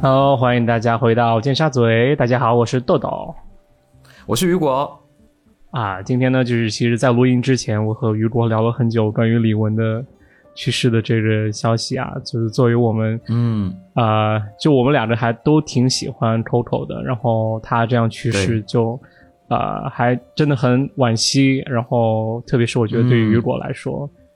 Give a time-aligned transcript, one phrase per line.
[0.00, 2.16] Hello，欢迎大家回到尖沙咀。
[2.16, 3.34] 大家好，我是豆豆，
[4.26, 4.98] 我是雨果。
[5.70, 10.04] 啊，今天呢，就是其实，在录音之前，我和雨果聊了很久关于李玟的
[10.54, 12.10] 去世的这个消息啊。
[12.24, 18.98] 就是作为我们，嗯啊，就我们两个还都挺喜欢 Coco 的，然后他这样去世，就
[19.48, 21.62] 啊，还真的很惋惜。
[21.66, 24.27] 然后，特别是我觉得对于雨果来说，嗯，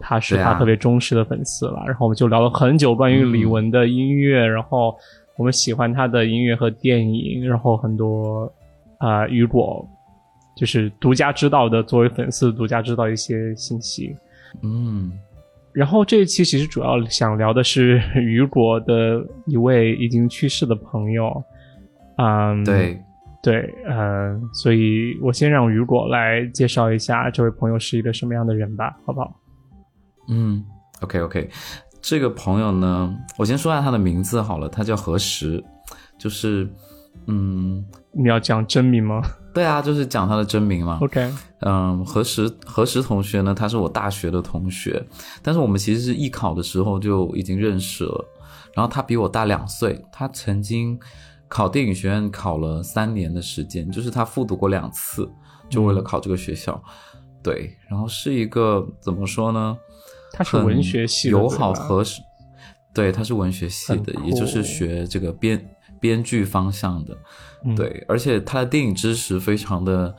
[0.00, 1.82] 他是他特别忠实的粉丝了。
[1.86, 4.96] 然后我们就聊了很久关于李玟的音乐，然后
[5.36, 8.52] 我们喜欢他的音乐和电影，然后很多
[8.98, 9.86] 啊，雨果。
[10.56, 14.16] 就是独家知道的，作为粉丝独家知道一些信息，
[14.64, 15.12] 嗯，
[15.72, 21.44] 然后这一期其实主要想聊的是雨果的一位已经去世的朋友，
[22.16, 23.00] 嗯，对，
[23.42, 29.32] 对，嗯，所以我先让雨果来介绍一下这位朋友是一个什么样的人吧，好不好？
[30.28, 30.64] 嗯
[31.00, 31.48] ，OK OK，
[32.02, 35.62] 这个朋友呢，我先说下他的名字好了，他叫何时，
[36.18, 36.68] 就是，
[37.26, 39.22] 嗯，你要讲真名吗？
[39.54, 40.98] 对啊，就是讲他的真名嘛。
[41.00, 43.54] OK，嗯，何时何时同学呢？
[43.54, 45.02] 他是我大学的同学，
[45.42, 48.24] 但是我们其实是艺考的时候就已经认识了。
[48.74, 50.96] 然后他比我大两岁，他曾经
[51.48, 55.28] 考电影学院考了三年的时间，就是他复读过两次，
[55.68, 56.82] 就为了考这个学校。
[57.42, 59.76] 对，然后是一个怎么说呢？
[60.32, 62.20] 他是文学系友好何时？
[62.92, 67.16] 对，他是文学系的，也就是学这个编编剧方向的。
[67.76, 70.14] 对，而且他的电影知识非常的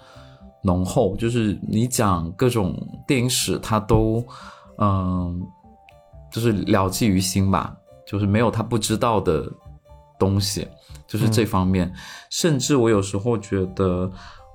[0.63, 4.25] 浓厚，就是你讲各种电影史，他都
[4.77, 5.41] 嗯，
[6.31, 7.75] 就是了记于心吧，
[8.07, 9.51] 就是没有他不知道的
[10.19, 10.67] 东西，
[11.07, 11.91] 就是这方面。
[12.29, 14.11] 甚至我有时候觉得，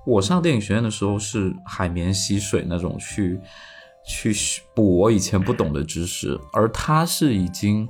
[0.07, 3.41] 我上电影学院的时候是海绵吸水那种去
[4.07, 4.33] 去
[4.75, 7.89] 补我以前不懂的知识，而他是已经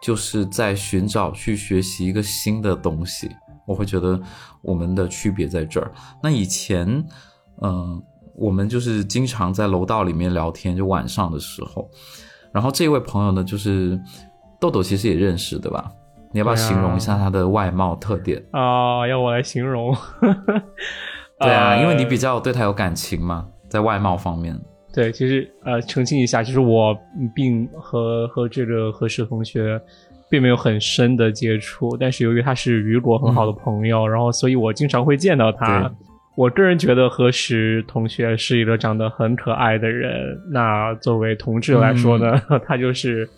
[0.00, 3.28] 就是在寻找去学习一个新的东西。
[3.66, 4.20] 我会觉得
[4.62, 5.92] 我们的区别在这儿。
[6.22, 7.04] 那以前，
[7.62, 8.02] 嗯，
[8.34, 11.88] 我们就是经常在楼道里面聊天，就晚上的时候。
[12.52, 14.00] 然后这位朋友呢，就是
[14.60, 15.92] 豆豆，其实也认识，对吧？
[16.32, 19.06] 你要不要形容一下他的外貌特点啊？
[19.06, 19.94] 要我来形容？
[21.40, 24.58] 对啊，因为你比较对他有感情嘛，在外貌方面。
[24.92, 26.96] 对，其实呃，澄清一下，就是我
[27.34, 29.80] 并和和这个何石同学。
[30.32, 35.90] 并没有很深的接触，但是由于他是雨果很好的朋友，然后所以我经常会见到他。
[36.36, 40.40] 我个人觉得何石同学是一个长得很可爱的人。
[40.52, 43.28] 那作为同志来说呢， 他就是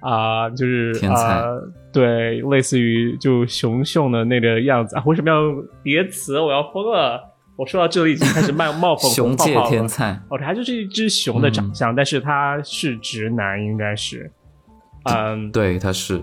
[0.00, 1.42] 啊，就是啊，
[1.92, 5.02] 对，类似于就熊熊的那个样子啊。
[5.06, 5.40] 为什么要
[5.82, 6.40] 叠词？
[6.40, 7.22] 我要疯了！
[7.56, 10.18] 我说到这里已经开始冒冒粉 熊界天才。
[10.30, 14.30] 哦，他就是一只熊的长相，但是他是直男，应该是。
[15.04, 16.22] 嗯，对，他是。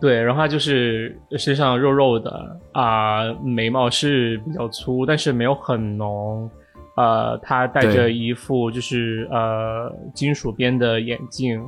[0.00, 6.50] 对，然后他就是身上肉肉的啊，眉毛是比较粗，但是没有很浓。
[6.96, 11.62] 呃，他戴着一副就是呃金属边的眼镜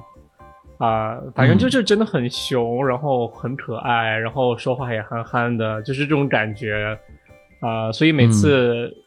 [0.78, 6.99] 啊，反正就是真的很熊，然后很可爱，然后说话也憨憨的，就是这种感觉
[7.60, 7.91] 啊。
[7.93, 9.01] 所以每次。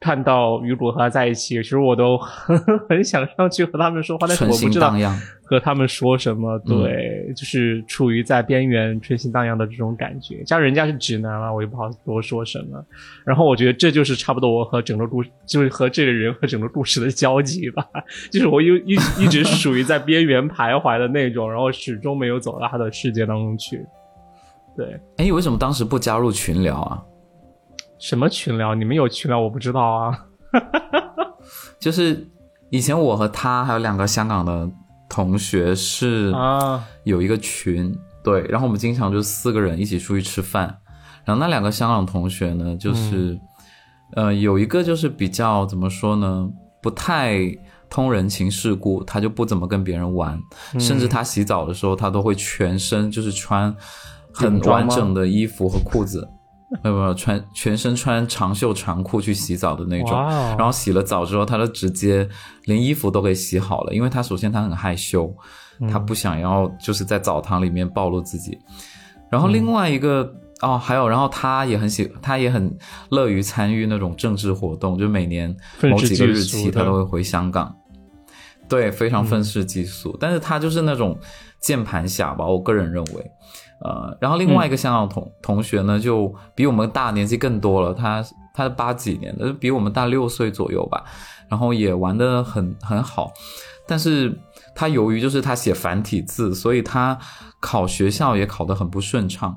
[0.00, 2.56] 看到雨果和他在一起，其实我都很
[2.88, 4.94] 很想上去和他们说话，但是我不知道
[5.42, 6.56] 和他们说什么。
[6.60, 10.44] 对，就是处于在边缘、春心荡漾的这种感觉。
[10.44, 12.80] 加上人家是直男了，我也不好多说什么。
[13.24, 17.84] 然后我觉得这就是差不多我和整个故，就是和这个人和整个故事的交集吧。
[18.30, 18.94] 就是我一一
[19.24, 23.84] 一直属于在边缘徘徊的那种，然后始终没有走到他的世界当中去。
[24.76, 24.86] 对，
[25.16, 27.02] 哎，你为什么当时不加入群聊啊？
[27.98, 28.74] 什么群聊？
[28.74, 29.40] 你们有群聊？
[29.40, 30.26] 我不知道啊。
[31.80, 32.28] 就是
[32.70, 34.68] 以前我和他还有两个香港的
[35.08, 40.78] 同学是啊，有一个群，对，然后我们经常就四个人一起出去吃饭。
[41.24, 43.38] 然后那两个香港同学呢，就是
[44.14, 46.48] 呃，有一个就是比较怎么说呢，
[46.80, 47.38] 不太
[47.90, 50.40] 通人情世故，他就不怎么跟别人玩，
[50.78, 53.74] 甚至他洗澡的时候，他都会全身就是穿
[54.32, 56.26] 很完整的衣服和裤子。
[56.82, 60.12] 没有没有穿全身穿长袖长裤去洗澡的那种，
[60.56, 62.28] 然后洗了澡之后，他就直接
[62.64, 65.34] 连衣服都给洗好了，因为他首先他很害羞，
[65.90, 68.58] 他不想要就是在澡堂里面暴露自己。
[69.30, 70.30] 然后另外一个
[70.60, 72.76] 哦，还有，然后他也很喜，他也很
[73.08, 77.74] 乐于参与那种政治活动，就每年某几个日期他都会回香港，
[78.68, 80.14] 对，非常愤世嫉俗。
[80.20, 81.18] 但是他就是那种
[81.60, 83.30] 键盘侠吧，我个人认为。
[83.80, 91.04] 呃，然后另外一个香港同同学呢，就比我们大年纪更多了，他他是八几年的，比我们大六岁左右吧。
[91.48, 93.32] 然后也玩的很很好，
[93.86, 94.38] 但是
[94.74, 97.18] 他由于就是他写繁体字，所以他
[97.58, 99.56] 考学校也考得很不顺畅。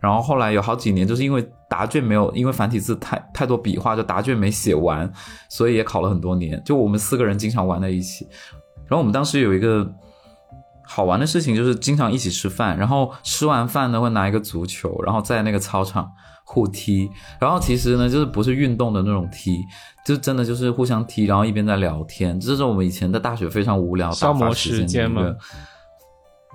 [0.00, 5.08] 然后后来有好几年，就是因为答卷没有，因为繁体字太太多笔画，就答卷没写完，
[5.48, 6.60] 所以也考了很多年。
[6.64, 8.26] 就我们四个人经常玩在一起。
[8.88, 9.88] 然后我们当时有一个
[10.88, 16.10] 好玩的事情，就是经常一起吃饭，然后吃完饭呢会拿一个足球，然后在那个操场
[16.44, 17.10] 互踢。
[17.38, 19.62] 然后其实呢，就是不是运动的那种踢，
[20.04, 22.40] 就真的就是互相踢，然后一边在聊天。
[22.40, 25.36] 这是我们以前在大学非常无聊打发时间的。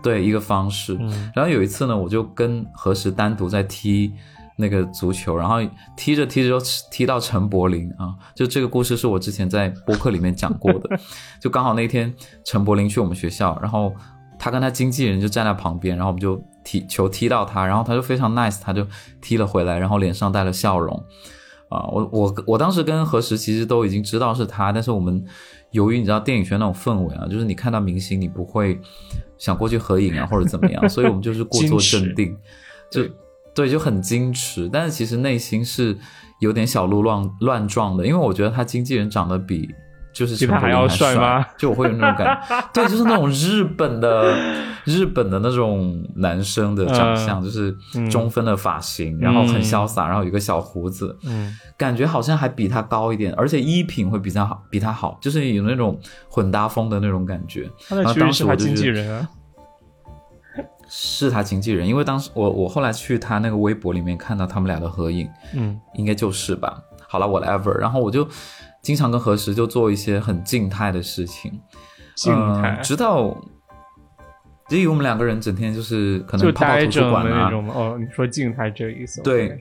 [0.02, 0.98] 对一个方式，
[1.34, 4.12] 然后有一次呢，我就跟何时单独在踢
[4.58, 5.58] 那个足球，然后
[5.96, 11.00] 踢着踢着就踢到陈柏霖啊，就这个故事是我之前在播客里面讲过的，
[11.40, 12.14] 就刚好那天
[12.44, 13.94] 陈柏霖去我们学校，然后
[14.44, 18.86] 他跟他经纪人就站在旁边，然后我们就踢球踢到他，然后他就非常 nice，他就
[19.22, 20.94] 踢了回来，然后脸上带了笑容
[21.70, 25.24] 啊，我我我当时跟何时其实都已经知道是他，但是我们。
[25.72, 28.80] 由于你知道电影圈那种氛围啊，就是你看到明星，你不会
[29.40, 32.38] 想过去合影啊，或者怎么样， 所以我们就是故作镇定，
[32.92, 33.02] 就
[33.56, 35.98] 对，就很矜持，但是其实内心是
[36.40, 39.68] 有点小鹿乱乱撞的，因为我觉得他经纪人长得比。
[40.14, 41.44] 就是陈柏霖还帅吗？
[41.58, 44.36] 就我会有那种感觉， 对，就是那种日本的
[44.86, 47.76] 日本的那种男生的长相，就是
[48.10, 56.00] 中分的发型，然后很潇洒，然后有个小胡子，嗯，感觉好像还比他高一点，而且衣品会比较好，比他好，就是有那种
[56.30, 57.68] 混搭风的那种感觉。
[57.90, 59.28] 然后当时我经纪人啊，
[60.88, 66.80] 是他经纪人，因为当时我我后来去他那个微博里面看到他们俩的合影，嗯，应该就是吧。
[67.08, 68.28] 好了，whatever，然后我就。
[68.84, 71.60] 经常跟何时就做一些很静态的事情，
[72.16, 72.32] 静
[72.62, 73.36] 态，直到，
[74.70, 79.24] 至于我们两个人整天就是可能泡泡图书馆那种哦，你说静态这个意思？
[79.24, 79.60] 对，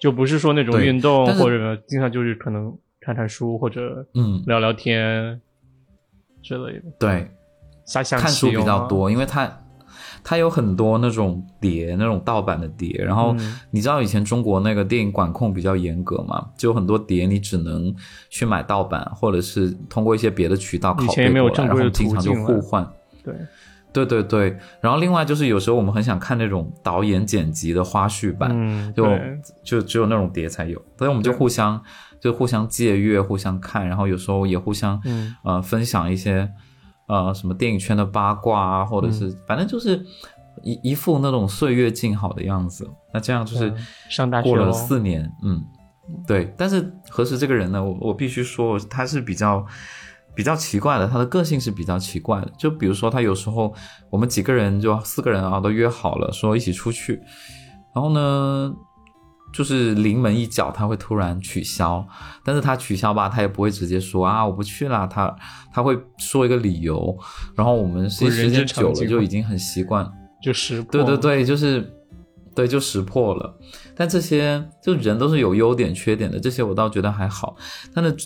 [0.00, 5.40] 就不是说那种运动或者经常就是可能看看书或者嗯聊聊天
[6.42, 6.84] 之类的。
[6.98, 7.30] 对，
[8.18, 9.58] 看书比较多，因为他。
[10.24, 13.02] 它有很多那种碟，那种盗版的碟。
[13.04, 13.34] 然后
[13.70, 16.48] 你知道以前中国那个电影管控比较严格嘛？
[16.56, 17.94] 就很多碟你只能
[18.30, 22.88] 去买盗版，或者是通过一些别的渠道拷贝过来，然后经常就互换。
[23.24, 23.34] 对，
[23.92, 24.56] 对对对。
[24.80, 29.06] 然后另外就是有时候我们很想看那种导演剪辑的花絮版，就
[29.64, 31.82] 就只有那种碟才有，所以我们就互相
[32.20, 35.00] 就互相借阅、互相看，然后有时候也互相
[35.42, 36.48] 呃分享一些。
[37.06, 40.04] 呃，什么电影圈的八卦啊，或者是反正就是
[40.62, 42.88] 一一副那种岁月静好的样子。
[43.12, 43.74] 那这样就是
[44.08, 45.62] 上大学过了四年，嗯，
[46.26, 46.54] 对。
[46.56, 47.82] 但是何时这个人呢？
[47.82, 49.64] 我我必须说他是比较
[50.34, 52.52] 比较奇怪的，他的个性是比较奇怪的。
[52.58, 53.74] 就比如说他有时候
[54.10, 57.20] 我们几个人就四个人啊都约好了说一起出去，
[57.94, 58.72] 然后呢。
[59.52, 62.04] 就是临门一脚，他会突然取消，
[62.42, 65.34] 但是他取消吧，他也不会直接说啊，我不去了，他
[65.72, 67.16] 他会说一个理由，
[67.54, 70.10] 然后我们时间久了就已经很习惯，
[70.42, 71.92] 就识破，对对对，就是
[72.54, 73.58] 对就识破了。
[73.94, 77.54] 但这些就人都是有优点缺点的，这些我倒觉得还好。
[77.94, 78.16] 但是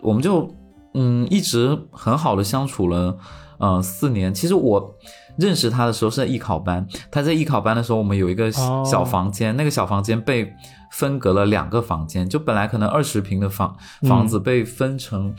[0.00, 0.48] 我们就
[0.94, 3.18] 嗯一直很好的相处了，
[3.60, 4.34] 嗯四年。
[4.34, 4.96] 其实我。
[5.36, 10.52] 认识他的时候是在艺考班，他在艺考班的时候，我们有一个小房间，那个小房间被
[10.92, 15.34] 分隔了两个房间，就本来可能二十平的房房子被分成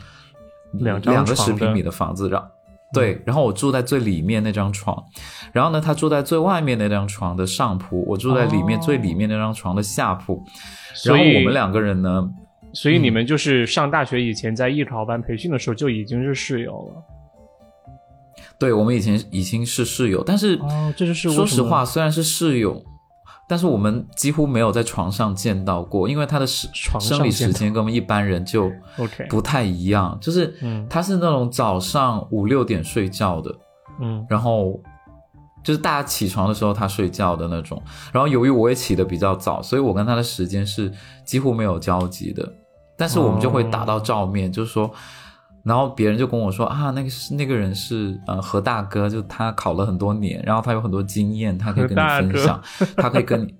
[0.72, 2.42] 两两个十平米的房子，然
[2.92, 5.00] 对，然后我住在最里面那张床，
[5.52, 10.42] 然后呢，他住在最外面那张床的上铺，我住在里面最里面那张床的下铺，
[11.04, 12.28] 然后我们两个人呢，
[12.72, 17.11] 所以你们就是上大学以前在艺考班培训的时候就已经是室友了。
[18.58, 22.80] 对，我们以前已经是室友，但是哦，这就是说实话，虽然是室友，
[23.48, 26.68] 但是我们几乎没有在床上见到过，因为他的时
[27.00, 30.54] 生理时间跟我们一般人就 OK 不太一样，就是
[30.88, 33.52] 他是那种早上五六点睡觉的，
[34.00, 34.80] 嗯，然后
[35.64, 37.82] 就是大家起床的时候他睡觉的那种，
[38.12, 40.92] 然后由于我也起的比较早，所以我跟他的时间是
[41.24, 42.48] 几乎没有交集的，
[42.96, 44.88] 但是我们就会打到照面，就是说。
[45.62, 52.60] 然后别人就跟我说啊，那个是那个人是呃何大哥，就他考了很多年，然后他有很多经验，他可以跟你分享，
[52.96, 53.54] 他可以跟你。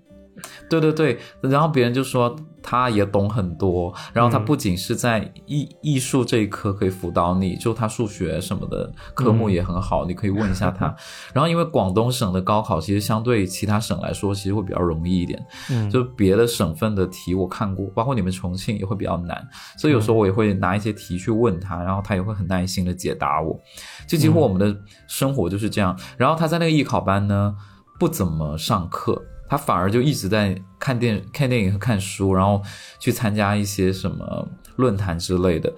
[0.68, 10.94] 对对对，然后别人就说他也懂很多，然后他不仅是在艺艺术这一科可以辅导你，就他数学什么的科目也很好，你可以问一下他。
[11.34, 19.46] 然后因为广东省的高考其实相对其他省来说，其实会比较容易一点，嗯，就别的省份的题我看过，包括你们重庆也会比较难，
[19.76, 23.60] 所以有时候我也会拿一些题去问他，然后他也会很耐心的解答我，
[24.08, 24.74] 就几乎我们的
[25.06, 25.98] 生活就是这样。
[26.16, 27.54] 然后他在那个艺考班呢，
[27.98, 29.22] 不怎么上课。
[29.52, 32.62] 他反而就一直在看电看电影和看书，然后
[32.98, 35.70] 去参加一些什么论坛之类的，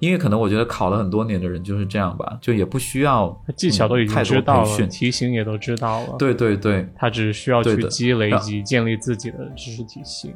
[0.00, 6.16] 因为可能我觉得考了很多年的人就是这样吧，就也不需要技巧都已经知道了，题型也都知道了。
[6.18, 10.34] 对对对，他只是需要去积累以及建立自己的知识体系。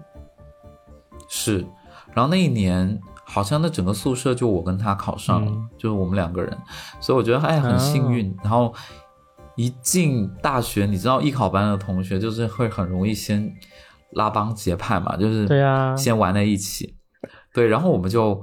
[1.29, 1.67] 是，
[2.13, 6.57] 然后那一年好像那整个宿舍就我跟他考上了，就是我们两个人，
[7.01, 8.33] 所以我觉得哎很幸运。
[8.45, 8.73] 然后
[9.57, 13.53] 一进大学，你知道艺考班的同学就是会很容易先
[14.13, 16.95] 拉帮结派嘛，就是对呀，先玩在一起。
[17.53, 18.43] 对，然后我们就，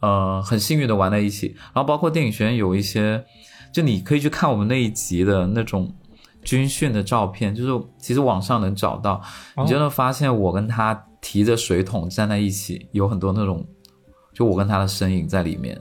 [0.00, 1.56] 呃，很幸运的玩在一起。
[1.74, 3.24] 然后包括电影学院有一些，
[3.72, 5.90] 就你可以去看我们那一集的那种
[6.42, 9.20] 军训的照片，就是其实网上能找到，
[9.56, 13.66] 你就能发现我跟他提着水桶站在一起，有很多那种，
[14.34, 15.80] 就我跟他的身影在里面。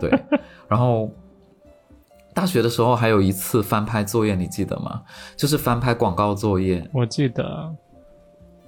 [0.00, 0.10] 对，
[0.66, 1.10] 然后
[2.38, 5.02] 大学的时候还有一次翻拍作业，你记得吗？
[5.36, 6.88] 就是翻拍广告作业。
[6.92, 7.68] 我记得，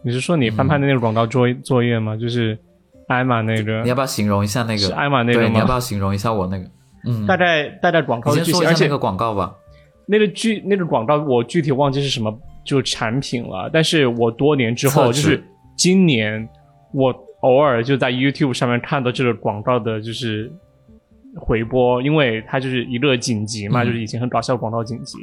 [0.02, 2.16] 你是说你翻拍的那个广告作作业吗？
[2.16, 2.58] 就是。
[3.10, 4.78] 艾玛那个，你要不要形容一下那个？
[4.78, 5.48] 是艾玛那个吗？
[5.48, 6.64] 你要不要形容一下我那个？
[7.04, 9.52] 嗯，大概大概广告的剧情，而且那个广告吧，
[10.06, 12.32] 那个剧那个广告我具体忘记是什么
[12.64, 13.68] 就产品了。
[13.72, 15.42] 但是我多年之后，就是
[15.76, 16.48] 今年
[16.94, 20.48] 我偶尔就在 YouTube 上面看到这个广告的，就是
[21.36, 25.18] 回播，因为它就是一个紧急嘛，就是以前很搞笑的广告紧急。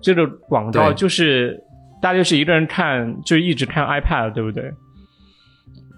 [0.00, 1.58] 这个广告就是
[2.00, 4.70] 大家就是一个人看，就一直看 iPad，对不对？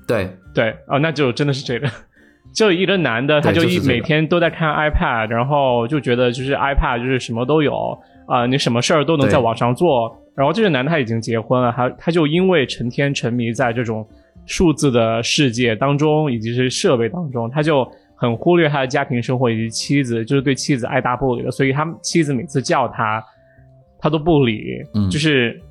[0.07, 1.89] 对对哦，那就真的是这个，
[2.55, 7.99] 就一个男的，他就一每天都在看 iPad，然后就觉得就是 iPad 就是什么都有
[8.29, 10.17] 啊，你什么事儿都能在网上做。
[10.37, 14.07] 然后这个男的他已经结婚了，他他就因为成天沉迷在这种
[14.45, 21.51] 数字的世界当中，以及是设备当中，他就很忽略他的家庭生活以及妻子，就是对妻子爱答不理的。
[21.51, 23.25] 所以他妻子每次叫他，
[23.99, 25.63] 他都不理，就是。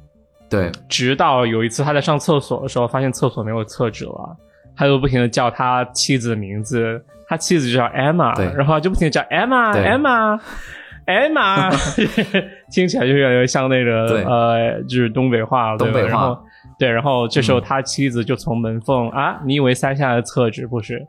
[0.47, 4.37] 对，直到有一次他在上厕所的时候，发现厕所没有厕纸了，
[4.77, 11.73] 他就不停的叫他妻子的名字，他妻子就叫 Emma，然后就不停的叫 Emma，Emma，Emma，
[12.71, 16.39] 听起来就越来越像那个呃，就是东北话了，东北话。
[16.77, 21.03] 对，然后这时候他妻子就从门缝啊，你以为塞下来的厕纸不是？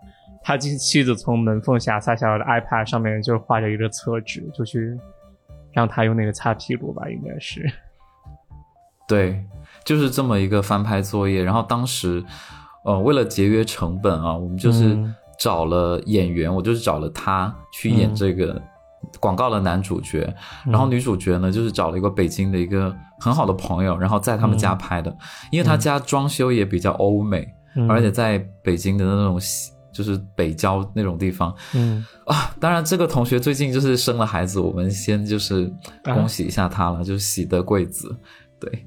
[0.47, 4.97] 他妻妻子从门缝下塞下来的 iPad 上面就画着一个厕纸，就去
[5.73, 7.69] 让他用那个擦屁股吧，应该是。
[9.09, 9.45] 对，
[9.85, 11.43] 就是这么一个翻拍作业。
[11.43, 12.25] 然后当时，
[12.85, 14.97] 呃，为了节约成本啊，我们就是
[15.37, 18.62] 找了演员，我就是找了他去演这个
[19.19, 20.33] 广告的男主角。
[20.65, 25.12] 然后女主角呢，就是找了一个北京的一个很好的朋友，然后在他们家拍的。
[25.50, 27.53] 因为他家装修也比较欧美，
[27.88, 29.41] 而且在北京的那种
[29.97, 31.55] 就是北郊那种地方。
[31.75, 35.73] 嗯啊，当然这个同学最近就是生了孩子，我们先就是
[36.05, 38.15] 恭喜一下他了，就是喜得贵子。
[38.59, 38.87] 对，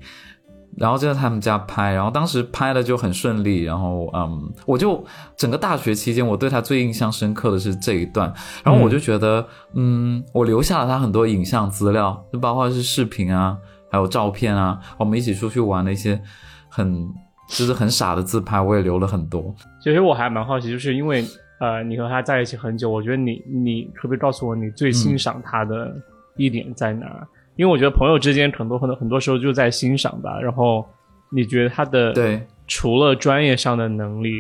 [0.78, 5.04] 然后就在他们家拍，然后当时拍的就很顺利，然后嗯，我就
[5.38, 13.58] 整个大学期间，我对他最印象深刻的是这一段，然后我就觉得，嗯，我留下了他很多影像资料，就包括是视频啊，
[13.92, 16.20] 还有照片啊，我们一起出去玩的一些
[16.68, 17.08] 很
[17.50, 19.54] 就是很傻的自拍，我也留了很多。
[19.82, 21.26] 其实我还蛮好奇，就是因为
[21.60, 25.94] 呃，你和他在一起很久，我觉得你你可不可以告诉我你最欣赏他的
[26.38, 27.28] 一点在哪？
[27.56, 30.88] 因为我觉得朋友之间很多很多很多时候就在欣赏吧，然后
[31.30, 34.32] 你觉得他的对除了专业上的能力，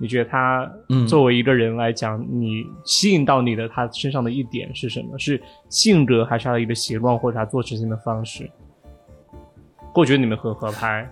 [0.00, 0.68] 你觉得他
[1.06, 5.16] 作为一个人来讲，你吸引到你的他身上的一点是什么？
[5.18, 8.50] 是性格还是他的一个习惯或者他做事情的方式？
[9.94, 11.08] 我觉得你们很合拍。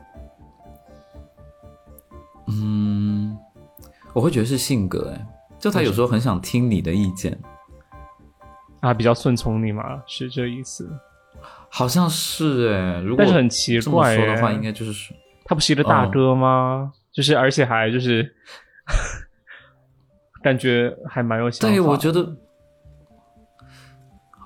[2.46, 3.36] 嗯，
[4.12, 5.26] 我会觉得是性格，哎，
[5.58, 7.38] 就他有时候很想听你的意见，
[8.80, 10.90] 啊，比较顺从你嘛，是这意思。
[11.68, 16.92] 好像是哎，如果但是很奇怪说的话，应该就是他不是一个大哥吗？
[17.12, 18.34] 就是而且还就是
[20.42, 21.74] 感觉还蛮有想法。
[21.74, 22.36] 对，我觉得，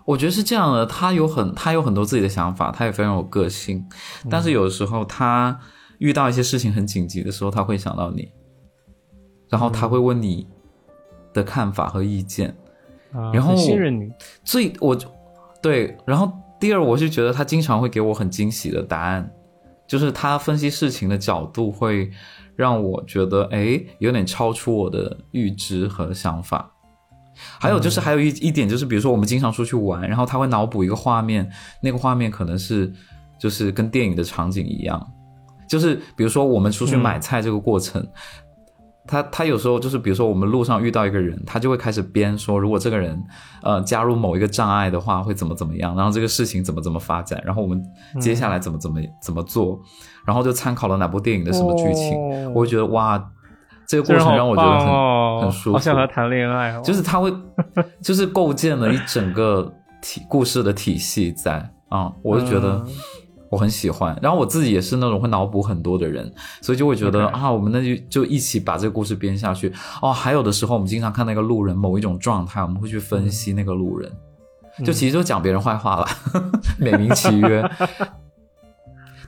[0.05, 0.87] 我觉得是这样的。
[0.87, 3.89] 他有很他有很多自己的想法，他也非常有个性。
[4.31, 5.59] 但是有的时候他
[5.99, 8.31] 遇到一些事情很紧急的时候，他会想到你，
[9.49, 10.47] 然后他会问你
[11.33, 12.57] 的看法和意见，
[13.33, 14.11] 然后信任你。
[14.45, 14.97] 最我
[15.63, 16.33] 对，然后。
[16.59, 19.31] 第二，我是觉得他经常会给我很惊喜的答案，
[19.87, 22.11] 就是他分析事情的角度会
[22.57, 26.73] 让我觉得，哎，有点超出我的预知和想法。
[27.61, 31.47] 还有就是，还有一一点就是，比如说我们经常出去玩，然后他会脑补一个画面，
[31.83, 32.91] 那个画面可能是
[33.39, 35.07] 就是跟电影的场景一样，
[35.69, 38.07] 就是比如说我们出去买菜这个过程。
[39.09, 43.17] 他他有时候就是，比如说我们路上遇到一个人，他就会开始编说，如果这个人，
[43.63, 47.81] 呃，加入某一个障碍的话，会怎么怎么样，然后这个事情怎么怎么发展，然后我们
[48.21, 49.79] 接下来怎么怎么怎么做，
[50.27, 53.17] 然后就参考了哪部电影的什么剧情，我会觉得哇，
[53.87, 57.33] 这个过程让我觉得很很舒服，好想和谈恋爱，就是他会，
[58.03, 61.59] 就是构建了一整个体故事的体系在
[61.91, 62.85] 啊，我就觉得
[63.51, 64.19] 我很喜欢。
[64.23, 69.73] 然后我自己也是那种会脑补很多的人，所以就会觉得啊，我们那就就一起把这个故事编下去。
[70.03, 74.11] 哦，还有的时候我们经常看那个路人某一种状态，我们会去分析那个路人，
[74.85, 76.07] 就其实就讲别人坏话了，
[76.79, 77.69] 美名其曰。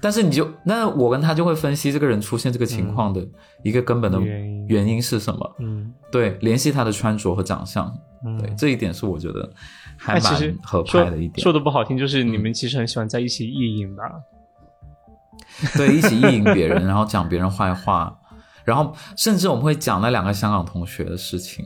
[0.01, 3.27] 但是你就那我跟他就会分析这个人出现这个情况的
[3.65, 5.57] 一个根本的原因是什么？
[5.59, 7.93] 嗯，对，联系他的穿着和长相，
[8.39, 9.51] 对，这一点是我觉得
[9.99, 11.43] 还蛮合拍的一点。
[11.43, 14.05] 说的不好听，就是你们其实很喜欢在一起意淫吧？
[15.77, 18.17] 对，一起意淫别人， 然后讲别人坏话，
[18.65, 21.65] 然后甚至我们会讲那两个香港同学的事情。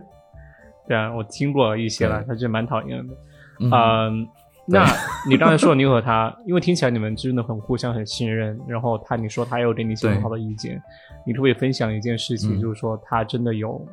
[0.86, 3.14] 对啊，我听过一些了，他就蛮讨厌的。
[3.60, 4.28] 嗯。
[4.66, 4.82] 那
[5.28, 10.82] 你刚才说你和他，因为听起来你们真的很互相很信任，然后他你说他有给你很好的意见，
[11.26, 13.86] 你可不可以分享一件事情，就是说他真的有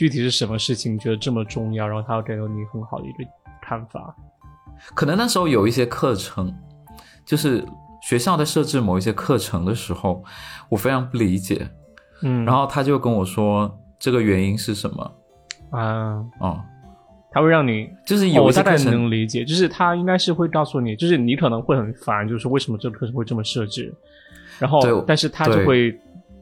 [0.00, 3.18] 具体是什么事情觉得这么重要，然后他给了你很好的一个
[3.60, 4.16] 看法？
[4.94, 6.50] 可能那时候有一些课程，
[7.22, 7.62] 就是
[8.00, 10.24] 学校在设置某一些课程的时候，
[10.70, 11.68] 我非常不理解，
[12.22, 15.12] 嗯，然后他就跟我说这个原因是什么
[15.70, 16.24] 啊？
[16.40, 16.64] 哦。
[17.30, 23.94] 他会让你，就是有我大概能理解，就是他应该是会告诉你，就是你可能会很烦，就是为什么这个课程会这么设置，
[24.58, 25.94] 然后，但是他就会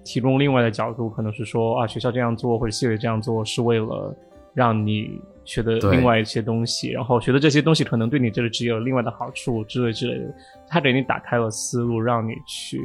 [0.08, 4.16] 提供另外的角度，可能是说啊，学校这样做或者系里这样做是为了
[4.54, 10.34] 让你学的另外一些东西，然后学的这些东西可能对你这个职业有另外的好处之类之类的，
[10.66, 12.80] 他给你打开了思路，让你去，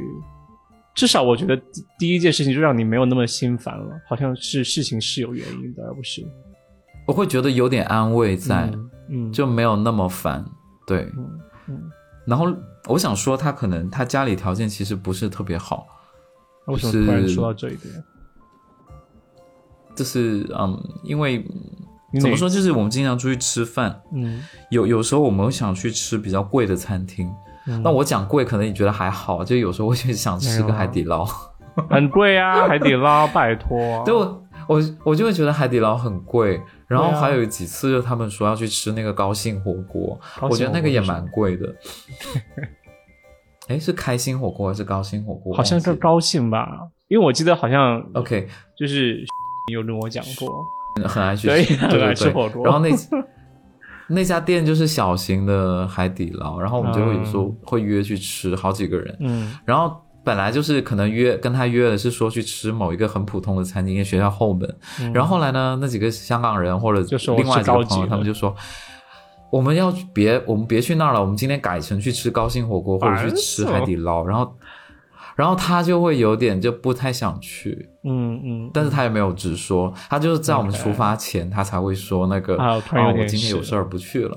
[0.94, 1.58] 至少我觉得
[1.98, 6.22] 第一件事情就让你没有那么心烦了，好像是事情是有原因的，而不是。
[7.06, 8.70] 我会觉得有点安慰在，
[9.08, 10.44] 嗯，就没有那么烦，
[10.86, 11.08] 对，
[11.68, 11.90] 嗯，
[12.26, 12.46] 然后
[12.88, 15.86] 我想说，他可能他家里条件其实不是特别好，
[16.66, 18.04] 为什么突然说到这一点？
[19.94, 21.44] 就是嗯，因为
[22.20, 27.30] 怎么说，就是我们经常出去吃饭，嗯，有有时候我们会想去吃比较贵的餐厅，
[27.82, 31.24] 那我讲贵，可能你觉得还好，就有时候我就想吃个海底捞，
[31.90, 36.60] 很贵啊，海底捞，拜托，对我我我就会觉得海底捞很贵。
[36.86, 41.74] 然后还有几次，就他们说要去吃那个高兴火锅，我觉得那个也蛮贵的。
[43.68, 45.54] 哎，是开心火锅还是高兴火锅？
[45.54, 46.68] 好像是高兴吧，
[47.08, 48.46] 因为我记得好像 OK，
[48.78, 49.24] 就是
[49.72, 52.64] 有跟我讲过，很爱去，很爱吃火锅。
[52.64, 52.90] 然后那
[54.08, 59.16] 那家店就是小型的海底捞，然后我们就会有时候会约去吃，好几个人。
[59.20, 60.00] 嗯，然后。
[60.26, 64.76] 本来就是可能约跟他约的是说去吃某一个很普通的餐厅，学校后门。
[65.12, 67.00] 然后后来呢，那几个香港人或者
[67.36, 68.56] 另外几个朋友，他们就说
[69.54, 74.24] 我们要别我们别去那儿了，我们今天改成去吃高兴火锅或者去吃海底捞。
[74.26, 74.52] 然后，
[75.36, 84.36] 然后他就会有点就不太想去，嗯嗯，但是他也没有直说，他就是在我们出发前他才会说那个啊，我今天有事儿不去了。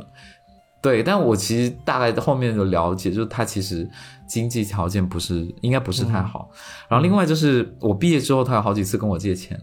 [0.83, 3.89] 对，但我其实大概后面有了解，就是他其实
[4.27, 6.51] 经济条件不是应该不是太好。
[6.87, 9.59] 然后另外就是我毕业之后，他有好几次跟我借钱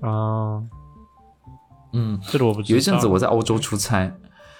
[0.00, 0.64] 啊。
[1.92, 2.74] 嗯，这个我不知道。
[2.74, 4.10] 有一阵子我在欧洲出差，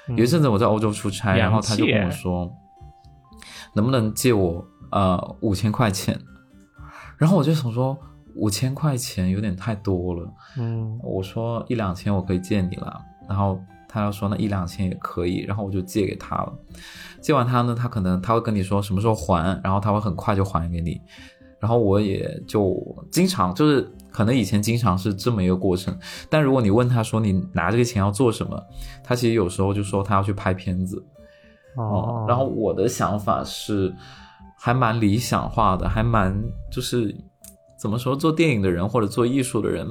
[0.09, 2.53] 有一阵子我在欧洲出差，然后他就跟我说，
[3.75, 6.19] 能不能借我呃五千块钱？
[7.17, 7.99] 然后我就想说
[8.35, 10.31] 五千块钱有点太多了。
[10.59, 13.01] 嗯，我说一两千我可以借你了。
[13.29, 13.59] 然后。
[13.89, 16.53] 他要说那一两千也可以，然后我就借给他了。
[17.23, 21.01] 借完他呢，他可能他会跟你说什么时候还，然后他会很快就还给你。
[21.61, 22.77] 然后我也就
[23.11, 25.97] 经常就是可能以前经常是这么一个过程。
[26.29, 28.63] 但如果你问他说你拿这个钱要做什么，
[29.03, 31.05] 他其实有时候就说他要去拍片子。
[31.77, 32.25] 哦。
[32.29, 33.95] 然后我的想法是
[34.59, 36.41] 还蛮理想化的，还蛮
[36.71, 37.15] 就是
[37.79, 39.87] 怎么说做电影的人或者做艺术的人。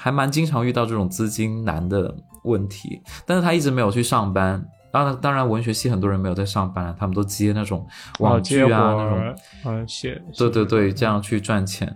[0.00, 4.64] 还蛮经常遇到这种资金难的问题，但是他一直没有去上班。
[4.98, 7.86] 当然，当然，文学系很多人没有在上班，他们都接那种
[8.18, 9.34] 网剧啊那种，
[9.66, 11.94] 嗯，写，对对对，这样去赚钱。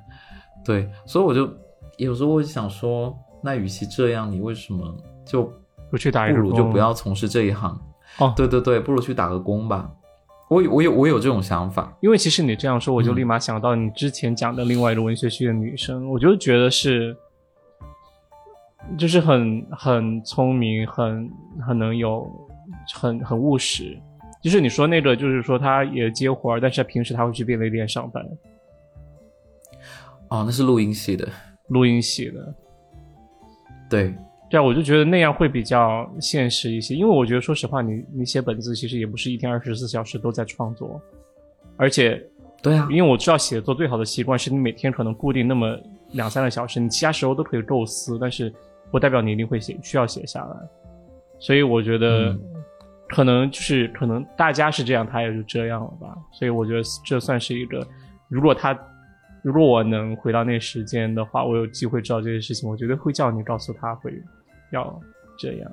[0.65, 1.53] 对，所以我就
[1.97, 5.53] 有时候我就想说，那与其这样，你为什么就
[5.91, 6.29] 不去打？
[6.29, 7.77] 不如就不要从事这一行。
[8.19, 9.91] 哦，对对对，不如去打个工吧。
[10.49, 17.17] 我我有我有这种想法，因为其实你这样说，我就立马想到你之前讲的另外一个文学系的女生，我就觉得是。
[18.99, 21.31] 就是很很聪明，很
[21.65, 22.29] 很能有，
[22.95, 23.99] 很很务实。
[24.43, 28.25] 就是你说那个，就是说他也接活儿，但是平时他会去便利店上班。
[30.29, 31.29] 哦，那是录音系的，
[31.69, 32.55] 录音系的。
[33.89, 34.15] 对，
[34.51, 36.95] 对啊，我就觉得那样会比较现实一些。
[36.95, 41.01] 因为我觉得，说实话，你你写本子其实也不是一天二十四小时都在创作，
[41.77, 42.21] 而且，
[42.63, 45.79] 对啊，因为我知道写作最好的习惯是你每天可能固定那么。
[46.13, 48.53] 两三个小时，你其他时候都可以构思，但是
[48.91, 50.57] 不代表你一定会写，需要写下来。
[51.39, 52.39] 所以我觉得，
[53.09, 56.17] 可能就是可能大家是这样，他也就这样了吧。
[56.33, 57.87] 所以我觉得这算是一个，
[58.29, 58.79] 如果他
[59.43, 64.13] 如果我能回到那时间的话，我有机会知道这些事情，我绝对会叫你告诉他会
[64.73, 65.01] 要
[65.39, 65.71] 这样。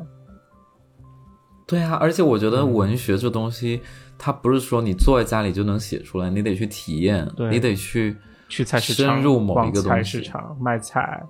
[1.68, 3.80] 对啊，而且我觉得文学这东西，
[4.18, 11.24] 它不是说你坐在家里就能写出来，你得去体验，你得去去菜市场深入某一个菜市场卖菜，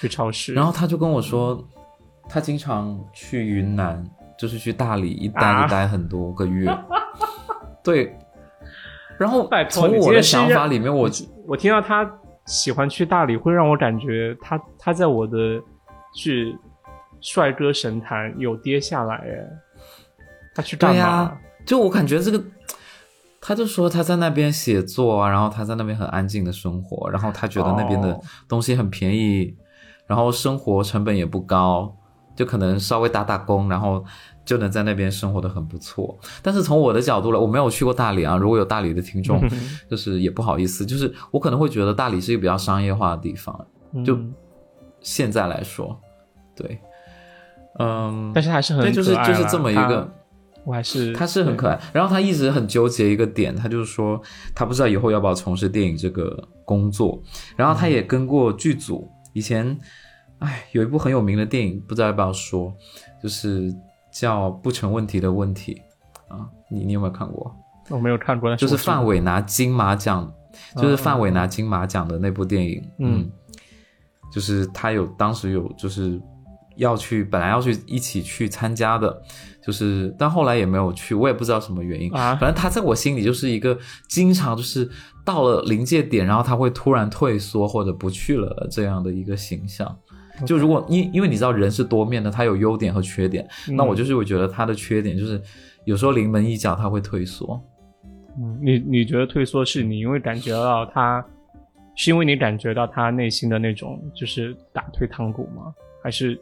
[0.00, 0.54] 去超市。
[0.54, 1.62] 然后他就跟我说，
[2.26, 4.02] 他经常去云南，
[4.38, 6.66] 就是去大理一待就待很多个月。
[7.82, 8.16] 对，
[9.18, 11.08] 然后从我的想法里面，我
[11.46, 12.08] 我听到他
[12.46, 15.60] 喜欢去大理，会让我感觉他他在我的
[16.14, 16.56] 去
[17.20, 19.46] 帅哥神坛有跌下来哎。
[20.54, 21.36] 他去干嘛？
[21.66, 22.42] 就我感觉这个，
[23.42, 28.18] 他就说他在那边写作啊，然后他在那边很安静的生活，然后他觉得那边的
[28.48, 29.54] 东西很便宜，
[30.06, 31.94] 然后生活成本也不高，
[32.36, 34.04] 就可能稍微打打工，然后
[34.44, 36.16] 就能在那边生活的很不错。
[36.42, 39.42] 但是从我的角度来，我没有去过大理啊，如果有大理的听众，
[39.90, 43.66] 就是也不好意思， 就是我可能会觉得大理是一个比较商业化的地方，
[44.04, 44.16] 就
[45.00, 45.98] 现在来说，
[46.54, 46.78] 对，
[47.78, 50.08] 嗯，但是还是很，就是就是这么一个。
[50.64, 54.20] 我还是他是很可爱，然后他一直很纠结一个点，他就是说
[54.52, 57.22] 他不知道以后要不要从事电影这个工作，
[57.54, 59.78] 然后他也跟过剧组，以前，
[60.38, 62.72] 哎，有一部很有名的电影，不知道要不要说，
[63.22, 63.74] 就是
[64.12, 65.80] 叫《不成问题的问题》
[66.34, 67.54] 啊，你你有没有看过？
[67.88, 70.32] 我没有看过，就是范伟拿金马奖，
[70.76, 73.30] 就是范伟拿金马奖的那部电影，嗯，
[74.32, 76.20] 就是他有当时有就是
[76.76, 79.22] 要去，本来要去一起去参加的。
[79.64, 82.36] 就是，但后来也没有去，我也不知道什么原因啊。
[82.36, 83.76] 反正他在我心里就是一个
[84.08, 84.88] 经常就是
[85.24, 89.98] 到了临界点，然后他会突然退缩或者不去了这样的一个形象。
[90.44, 95.40] 就如果因因为你知道人是多面的，他有优点和缺点，那我就是会觉得他的缺点就是
[95.84, 97.60] 有时候临门一脚他会退缩。
[98.38, 101.24] 嗯，你你觉得退缩是你因为感觉到他，
[101.94, 105.72] 是因为你感觉到他内心的那种就是打退堂鼓吗？
[106.02, 106.38] 还是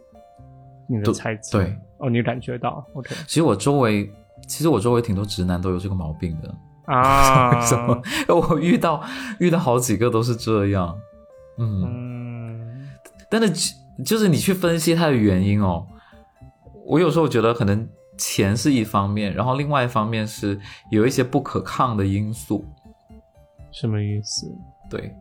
[0.88, 1.58] 你的猜测？
[1.58, 1.76] 对。
[1.98, 4.10] 哦，你感觉到？OK，其实我周围，
[4.48, 7.60] 其实我周围挺多直男都有这个毛病的啊。
[7.64, 8.02] 什么？
[8.28, 9.02] 我遇到
[9.38, 10.98] 遇到好几个都是这样。
[11.58, 12.88] 嗯，
[13.30, 15.86] 但是就是你去分析它的原因哦，
[16.86, 20.58] 我有时候觉得可能钱是一方面，然后另外一方面是
[20.90, 22.64] 有一些不可抗的因素。
[23.70, 24.46] 什么意思？
[24.88, 25.12] 对。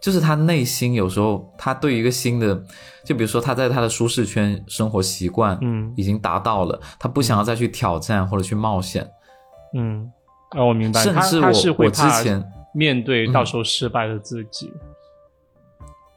[0.00, 2.58] 就是他内心有时候，他对一个新的，
[3.04, 9.06] 就比如说他在他的舒适圈生活习惯，嗯，已经达到了，他不想要再去挑战或者去冒险，
[9.74, 10.10] 嗯，
[10.56, 14.72] 哦，我明白，甚至我我之前面对到时候失败的自己，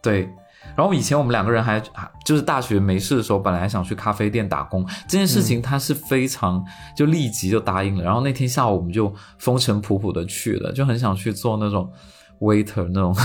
[0.01, 0.29] 对，
[0.75, 1.81] 然后以前我们两个人还
[2.25, 6.63] 就是大学没事的时候，本来想去咖啡店打工，这件事情他是非常
[6.95, 11.91] 就立即就答应了，然后那天下午我们就风尘仆仆的去了，就很想去做那种。
[12.39, 13.15] waiter 那种，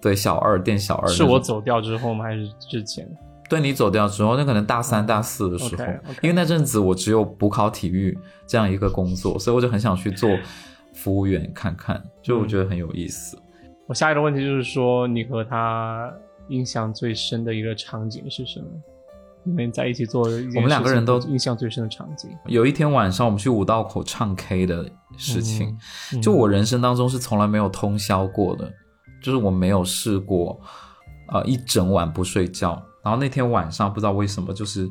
[0.00, 2.24] 对小二店小二，是我走掉之后吗？
[2.24, 3.04] 还是之前？
[3.50, 5.84] 对你走掉之后，那可能大三大四的时候，
[6.22, 10.30] 因为那阵子我只有补考体育这样一个工作，所以我就很想去做
[10.92, 13.36] 服务员看看，就我觉得很有意思。
[13.88, 16.12] 我下一个问题就是说，你和他
[16.48, 18.66] 印象最深的一个场景是什么？
[19.46, 22.30] 你们在一起做，我们两个人都印象最深的场景。
[22.46, 25.76] 有一天晚上，我们去五道口唱 K 的事情，
[26.22, 28.72] 就我人生当中是从来没有通宵过的，
[29.22, 30.58] 就是我没有试过，
[31.28, 32.82] 呃，一整晚不睡觉。
[33.02, 34.90] 然后那天晚上不知道为什么，就是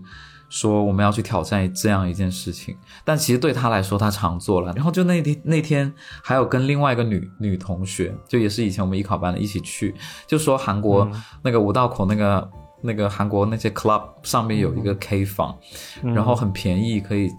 [0.54, 4.72] 说我们要去挑战这样一件事情，但其实对他来说他常做了。
[4.76, 9.96] 然后就那天那天还有跟另外一个女女同学，就也是以前我们艺考班的一起去，
[10.28, 11.10] 就说韩国
[11.42, 12.48] 那个五道口那个。
[12.86, 15.58] 那个韩国那些 club 上面有一个 K 房，
[16.02, 17.30] 然后很便宜，可以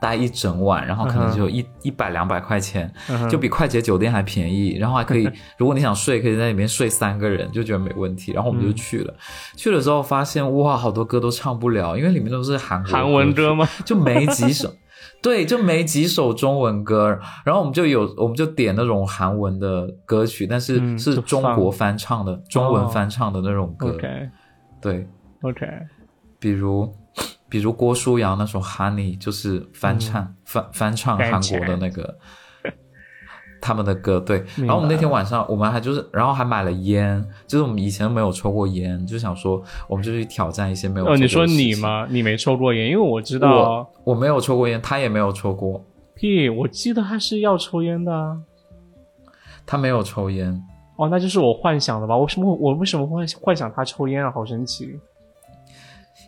[0.00, 2.92] 待一整晚，然后可能就一一百两百块钱，
[3.30, 8.32] 就比快捷酒店还便宜，然后还可以， 如果你想睡，可以在里面睡三个人，就觉得没问题。
[8.32, 9.14] 然后我们就去了，
[9.56, 13.66] 去了之后发现哇，好多歌都唱不了，因为里面都是韩韩文歌吗？
[13.84, 14.70] 就没几首，
[15.22, 17.18] 对，就没几首中文歌。
[17.44, 23.96] 然后我们就有，我们就点那种韩文的歌曲，但是是中国翻唱的，中文翻唱的那种歌。
[24.82, 25.06] 对
[25.42, 25.66] ，OK，
[26.38, 26.92] 比如，
[27.48, 32.16] 比如郭书瑶那首《Honey》就是翻唱翻翻唱韩国的那个
[33.60, 34.44] 他们的歌，对。
[34.58, 41.06] 然后我们那天晚上，我们还就是，然后还买了烟，就是我们以前没有抽过烟，就想说我们就去挑战一些没有。
[41.06, 42.06] 哦，你说你吗？
[42.10, 42.88] 你没抽过烟？
[42.88, 45.84] 因为我知道我没有抽过烟，他也没有抽过。
[46.14, 46.48] 屁！
[46.48, 48.38] 我记得他是要抽烟的，啊
[49.64, 50.62] 他没有抽烟。
[50.96, 52.16] 哦，那就是我幻想的吧？
[52.16, 54.30] 为什么我为什么会幻想他抽烟啊？
[54.30, 54.98] 好神奇！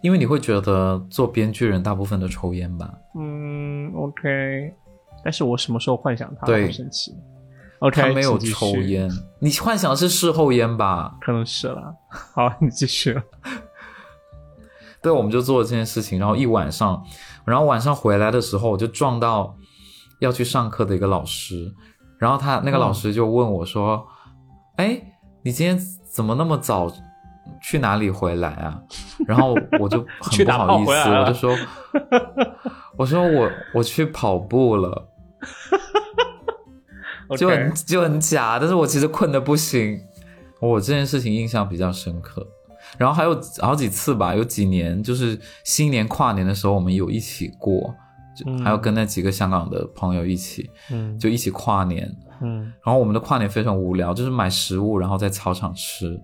[0.00, 2.92] 因为你会觉得做编剧人大部分都抽烟吧？
[3.18, 4.72] 嗯，OK。
[5.24, 6.46] 但是我什么时候幻想他？
[6.46, 7.12] 对，好神奇。
[7.80, 11.16] OK，他没有抽烟，你幻想是事后烟吧？
[11.20, 11.94] 可能是了。
[12.34, 13.20] 好，你继续。
[15.02, 17.04] 对，我们就做了这件事情，然后一晚上，
[17.44, 19.56] 然后晚上回来的时候，我就撞到
[20.20, 21.72] 要去上课的一个老师，
[22.18, 24.04] 然后他那个老师就问我说
[24.76, 25.00] ：“哎，
[25.44, 25.78] 你今天
[26.10, 26.90] 怎么那么早？
[27.60, 28.80] 去哪里回来啊？”
[29.26, 31.56] 然后我就 很不好意思，我就说
[32.96, 35.08] ：“我说我我去跑步了。”
[37.36, 40.00] 就很就很假，但是我其实困的不行，
[40.60, 42.46] 我这件事情印象比较深刻。
[42.96, 47.94] 然后还有好几次吧，有几年就是新年跨年的时候，我们有一起过，
[48.34, 52.72] 就还有跟那几个香港的朋友一起，嗯，就一起跨年，嗯。
[52.82, 56.18] 然后我们的跨年非常无聊，就是买食物，然后在操场吃，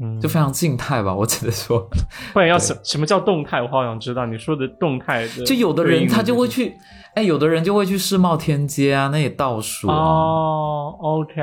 [0.00, 1.88] 嗯，就非常静态吧，我只能说。
[2.32, 3.60] 不然要什什么叫动态？
[3.62, 5.44] 我好想知道你说的动态的。
[5.44, 6.74] 就有的人他就会去。
[7.14, 10.96] 哎，有的人就会去世贸天阶啊，那里倒数哦。
[10.98, 11.34] OK，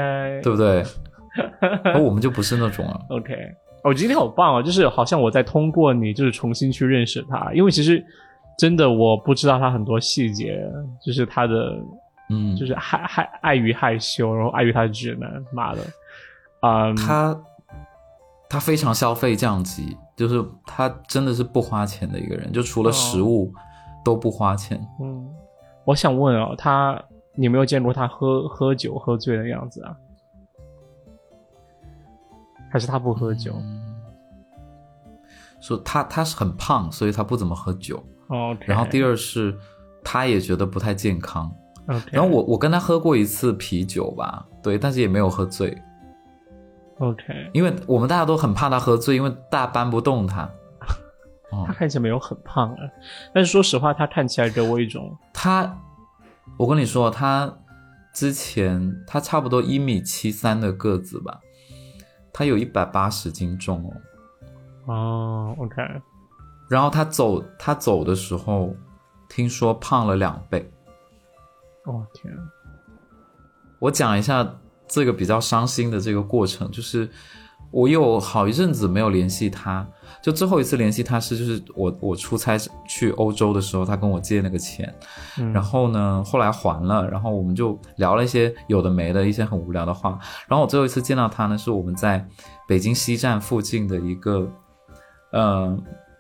[0.41, 0.83] 对不对？
[1.83, 2.99] 而我们就不是那种啊。
[3.09, 3.35] OK，
[3.83, 8.03] 我今天好棒啊，就是好像我在通过你，就是重新去认识他，因为其实
[8.57, 10.59] 真的我不知道他很多细节，
[11.05, 11.77] 就是他的，
[12.31, 15.81] 嗯，就是害害碍于害羞，然后碍于他的直男，妈的，
[16.62, 17.39] 啊，他
[18.49, 23.53] 他非常消费降级，就是他真的是不花钱的一个人，就除了食物
[24.03, 25.29] 都不花钱，嗯。
[25.85, 26.99] 我想问啊，他
[27.35, 29.95] 你有没有见过他喝喝酒喝醉的样子啊？
[32.71, 33.53] 还是他不喝酒？
[35.59, 38.03] 说他他是很胖，所以他不怎么喝酒。
[38.27, 38.57] 哦。
[38.62, 39.57] 然后第二是，
[40.03, 41.51] 他也觉得不太健康。
[41.88, 42.03] OK。
[42.12, 45.75] 然后我我跟他喝过一次啤酒吧，对，但是也没有喝醉。
[46.99, 47.49] OK。
[47.53, 50.49] 因为我们大家都很怕他喝醉，因为大家搬不动他。
[51.65, 52.77] 他看起来没有很胖啊，
[53.33, 55.75] 但是说实话，他看起来给我一种他，
[56.57, 57.51] 我跟你说，他
[58.13, 61.39] 之前他差不多一米七三的个子吧，
[62.31, 64.93] 他有一百八十斤重哦。
[64.93, 65.81] 哦，OK。
[66.69, 68.75] 然后他走，他走的时候，
[69.27, 70.71] 听说胖了两倍。
[71.85, 72.31] 哦天！
[73.79, 74.59] 我讲一下
[74.89, 77.08] 这个比较伤心的这个过程，就是
[77.71, 79.88] 我有好一阵子没有联系他。
[80.21, 84.93] 就最后一次联系他是，就是我我出差去欧洲的时候，他跟我借那个钱，
[85.54, 90.19] 然后呢，后来还了，然后我们就聊了一些有的没的一些很无聊的话。
[90.45, 92.28] 然后我最后一次见到他呢，是我们在
[92.67, 94.52] 北京西站附近的一个，
[95.32, 95.78] 呃，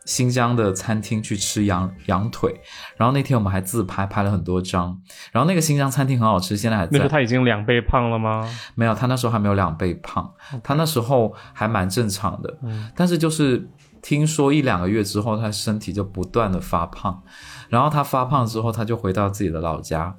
[0.09, 2.59] 新疆的餐厅去吃羊羊腿。
[2.97, 4.99] 然后那天我们还自拍拍了很多张。
[5.31, 6.97] 然后那个新疆餐厅很好吃，现在还在。
[6.97, 8.43] 那他已经两倍胖了吗？
[8.75, 12.57] 没有，他那时候还没有两倍胖，他那时候还蛮正常的。
[12.63, 13.69] 嗯，但是就是。
[14.01, 17.21] 听说一两个月之后，他身体就不断的发胖，
[17.67, 20.15] 然后他发胖之后，他就回到自己的老家，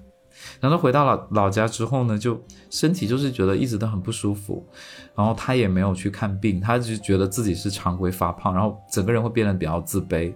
[0.60, 4.66] 然后回到老老家之后呢，就身体就是觉得一直都很不舒服，
[5.14, 10.34] 然后他也没有去看病，他就觉得自己是常规发胖，然后整个人会变得比较自卑。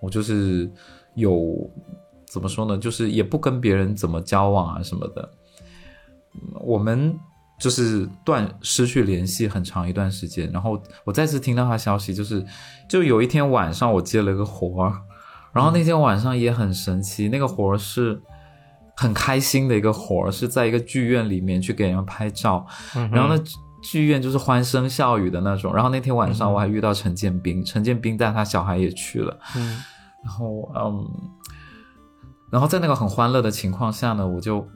[0.00, 0.70] 我就是
[1.14, 1.70] 有
[2.26, 5.30] 怎么说呢，就是也不跟别人怎么交往啊什么的，
[6.60, 7.18] 我们。
[7.56, 12.44] 就是断失去联系很长一段时间，然后我再次听到他消息，就是
[12.88, 14.92] 就有一天晚上我接了个活儿，
[15.52, 18.20] 然后那天晚上也很神奇，那个活儿是
[18.96, 22.66] 很开心的一个活儿，是在一个剧院里面去给人拍照，
[23.10, 23.42] 然后那
[23.82, 29.82] 剧院就是欢声笑语的那种，然后那天晚上我还遇到陈建斌，陈建斌带他小孩也去了，嗯，
[30.24, 31.06] 然后嗯，
[32.50, 34.66] 然后在那个很欢乐的情况下呢，我就。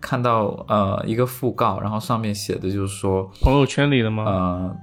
[0.00, 4.24] 看到呃一个讣告，然后上面写的就是说朋友圈里的吗？
[4.26, 4.76] 呃，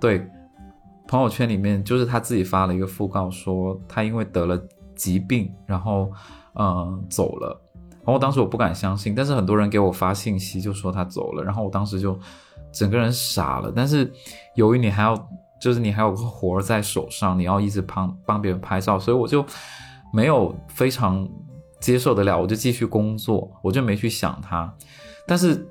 [0.00, 0.26] 对，
[1.06, 4.58] 朋友圈里面就是他自己发了一个讣告，说他因为得了
[4.96, 6.10] 疾病，然后
[6.58, 7.58] 嗯走了。
[8.04, 12.18] 然后当时我不敢相信，但是很多人给我发信息就说他走了，然后我当时就
[12.72, 13.72] 整个人傻了。
[13.74, 14.12] 但是
[14.54, 15.14] 由于你还要
[15.60, 19.44] 就是你还有个活在手上，你要一直帮帮别人拍照，所以我就
[20.12, 21.26] 没有非常。
[21.80, 24.74] 接受得了，我就继续工作，我就没去想他。
[25.28, 25.64] 但是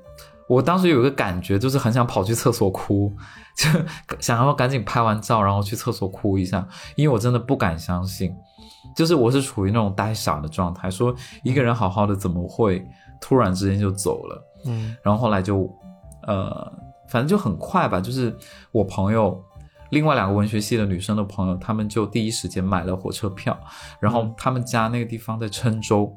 [0.48, 3.12] 我当时有一个感觉，就是很想跑去厕所哭，
[3.54, 3.68] 就
[4.18, 8.34] 想要赶紧拍完照，然后去厕所哭一下，因为我真的不敢相信，
[8.94, 12.86] 就是我是处于那种呆傻的状态，说一个人好好的怎么会
[13.20, 14.44] 突然之间就走了？
[14.66, 15.70] 嗯，然后后来就，
[16.26, 16.72] 呃，
[17.08, 18.36] 反正就很快吧，就是
[18.72, 19.40] 我朋友，
[19.90, 23.58] 另外两个文学系的女生的朋友，他们就第一时间买了火车票，
[24.00, 26.12] 然后他们家那个地方在郴州，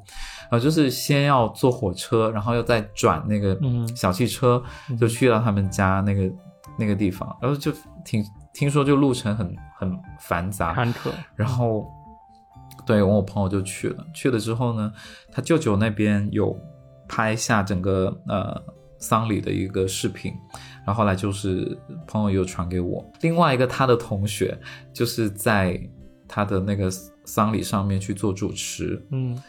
[0.50, 3.56] 呃，就是先要坐火车，然后又再转那个
[3.94, 4.62] 小汽车，
[4.98, 6.30] 就去到他们家那个
[6.76, 7.72] 那个地方，然后就
[8.04, 11.86] 听听说就路程很很繁杂坎坷，然后
[12.86, 14.92] 对我我朋友就去了，去了之后呢，
[15.30, 16.56] 他舅舅那边有
[17.08, 18.62] 拍下整个呃
[18.98, 20.32] 丧礼的一个视频。
[20.84, 24.58] 然后后来就是朋友又传给我，另外一个他的同学
[24.92, 25.80] 就是在
[26.26, 26.90] 他的那个
[27.24, 29.40] 丧礼上面去做主持，嗯。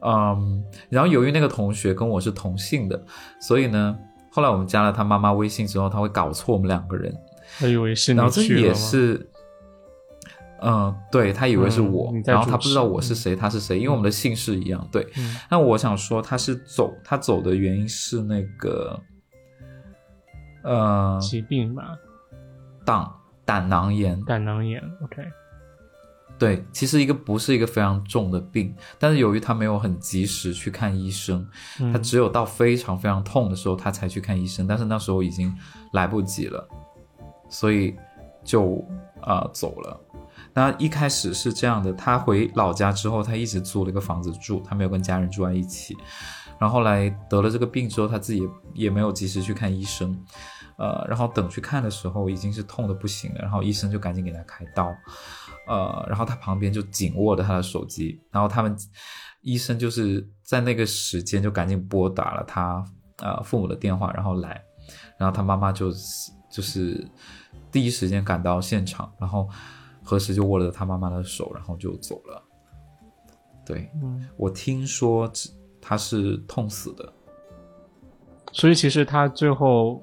[0.00, 3.02] 嗯，然后由于那个同学跟我是同姓的，
[3.40, 3.98] 所以呢，
[4.30, 7.12] 后来我们加了他妈妈微信之后，他会搞错我们两个人，
[7.58, 9.28] 他以为是你，然后这也是，
[10.60, 15.06] 嗯，对他以为是我，然后他不知道我是谁，他是谁，因为我们的姓氏一样，对。
[15.50, 19.00] 那我想说他是走，他走的原因是那个。
[20.64, 21.96] 呃，疾病吧，
[22.84, 23.08] 胆
[23.44, 25.22] 胆囊炎，胆囊炎，OK，
[26.36, 31.48] 对，其实一个不是一个非常重的病，但是由于他没有很及时去看医生，
[31.92, 35.56] 他只有到非常非常痛的时候他才去看医生，但是那时候已经
[35.92, 36.68] 来不及了，
[37.48, 37.96] 所以
[38.44, 38.84] 就
[39.22, 40.00] 啊走了。
[40.58, 45.96] 那一开始是这样的，他回老家之后，他一直租了一个房子住，他没有跟家人住在一起。
[46.58, 48.48] 然后后来得了这个病之后，他自己也
[48.86, 50.20] 也没有及时去看医生，
[50.76, 54.92] 呃，然后等去看的时候已经是痛的不行了，然后医生就赶紧给他开刀，
[55.68, 58.76] 呃，然后他旁边就紧握着他的手机，然后他们
[59.42, 62.84] 医生就是在那个时间就赶紧拨打了他
[63.18, 64.60] 呃父母的电话，然后来，
[65.20, 65.92] 然后他妈妈就
[66.50, 67.08] 就是
[67.70, 69.48] 第一时间赶到现场，然后
[70.08, 72.42] 何时就握了他妈妈的手，然后就走了。
[73.66, 73.90] 对，
[74.36, 75.30] 我听说。
[75.80, 77.12] 他是痛死的，
[78.52, 80.02] 所以其实他最后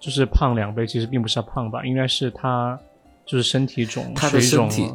[0.00, 2.78] 就是胖两倍，其实并不是他胖吧，应该是他
[3.26, 4.90] 就是身体肿，他的身体，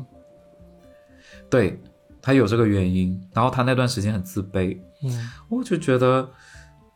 [1.51, 1.79] 对
[2.19, 3.21] 他有这个原因。
[3.33, 6.27] 然后他那段时间很自卑，嗯，我就觉得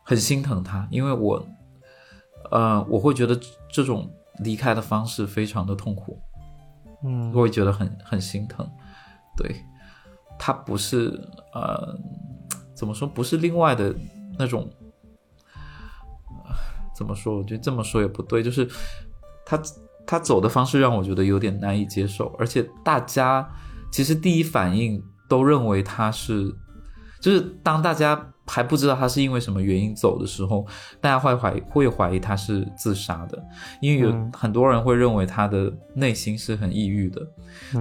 [0.02, 1.46] 很心疼他，因为我，
[2.50, 3.38] 呃，我会觉得
[3.70, 6.18] 这种离开的方式非常的痛苦，
[7.04, 8.68] 嗯，我会觉得很很心疼。
[9.36, 9.64] 对
[10.38, 11.08] 他不是
[11.52, 11.98] 呃。
[12.76, 13.94] 怎么说不是另外的
[14.36, 14.68] 那种？
[16.94, 17.38] 怎么说？
[17.38, 18.42] 我觉得这么说也不对。
[18.42, 18.68] 就是
[19.46, 19.56] 他
[20.04, 23.48] 他走的方式让我觉得有点难以接受，而且大家
[23.92, 26.52] 其实第一反应都认为他是，
[27.20, 30.66] 就是当大家还不知道他是因为什么原因走的时候，
[31.00, 33.42] 大家会怀会怀疑他是自杀的，
[33.80, 37.26] 因为有很多人会认为他的内心是很抑郁的，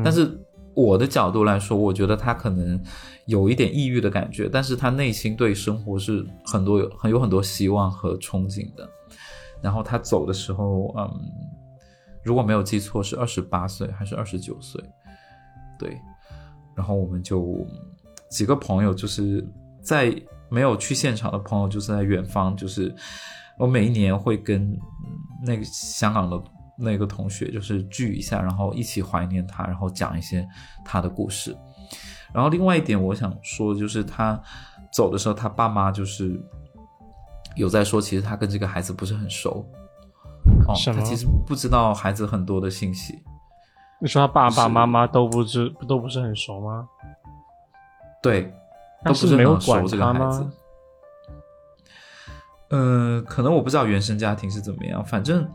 [0.04, 0.39] 但是。
[0.76, 2.82] 我的角度来说，我觉得他可能
[3.28, 8.89] 有一点抑郁的感觉，但是他内心对生活是很多有很有很多希望和憧憬的。
[9.62, 11.08] 然后他走的时候，嗯，
[12.23, 14.84] 如果没有记错是二十八岁还是二十九岁？
[15.78, 15.95] 对。
[16.76, 17.63] 然后我们就
[18.32, 19.47] 几个朋友，就是
[19.80, 20.12] 在
[20.54, 22.96] 没有去现场的朋友，就是在远方，就是
[23.58, 24.80] 我每一年会跟
[25.46, 26.39] 那个香港的。
[26.76, 30.46] 那个同学就是聚一下，然后一起怀念他，然后讲一些
[30.84, 31.56] 他的故事。
[32.34, 34.42] 然后另外一点，我想说就是他
[34.92, 36.36] 走的时候，他爸妈就是
[37.56, 39.63] 有在说，其实他跟这个孩子不是很熟。
[40.68, 43.22] 哦，他其实不知道孩子很多的信息。
[44.02, 46.88] 你说他爸爸妈妈都不知都不是很熟吗？
[48.20, 48.52] 对，
[49.06, 50.46] 都不是没有管这个孩子。
[52.70, 55.48] 嗯，可能我不知道原生家庭是怎么样，反正。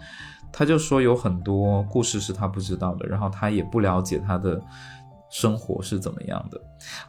[0.51, 4.59] 他就说有很多故事是他不知道的，然后他也不了解他的
[5.29, 6.59] 生活是怎么样的。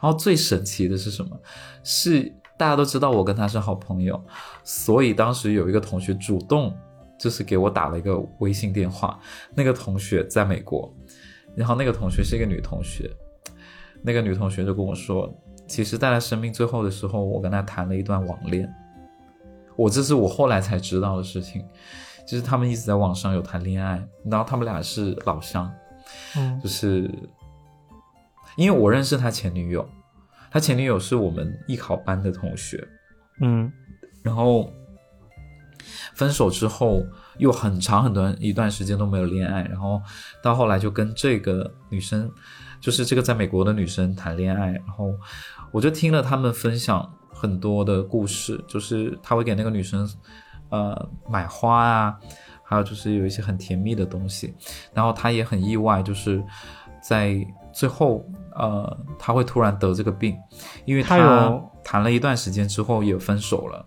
[0.00, 1.40] 后最神奇的是什么？
[1.82, 4.22] 是大家都知道我跟他是好朋友，
[4.62, 6.76] 所以当时有一个同学主动
[7.18, 9.18] 就是给我打了一个微信电话。
[9.54, 10.94] 那个同学在美国，
[11.56, 13.10] 然后那个同学是一个女同学，
[14.02, 15.34] 那个女同学就跟我说，
[15.70, 18.68] 其实在他生命最后的时候，我跟他谈了一段网恋。
[19.76, 21.64] 我这是我后来才知道的事情。
[22.28, 25.68] 就是他们一直在网上有谈恋爱，然后他们俩是老乡，
[26.36, 27.10] 嗯，就是
[28.56, 29.88] 因为我认识他前女友，
[30.48, 32.86] 他前女友是我们艺考班的同学，
[33.40, 33.72] 嗯，
[34.22, 34.70] 然后
[36.14, 37.04] 分手之后
[37.38, 40.00] 又很长很短一段时间都没有恋爱，然后
[40.40, 42.30] 到后来就跟这个女生，
[42.80, 45.12] 就是这个在美国的女生谈恋爱，然后
[45.72, 50.08] 我就听了他们分享很多的故事，就是他会给那个女生。
[50.72, 52.16] 呃，买花啊，
[52.62, 54.54] 还有就是有一些很甜蜜的东西，
[54.94, 56.40] 然后他也很意外，就是
[57.02, 57.44] 在
[57.74, 60.38] 最后，呃，他会突然得这个病，
[60.84, 63.84] 因为他谈了一段时间之后也分手了。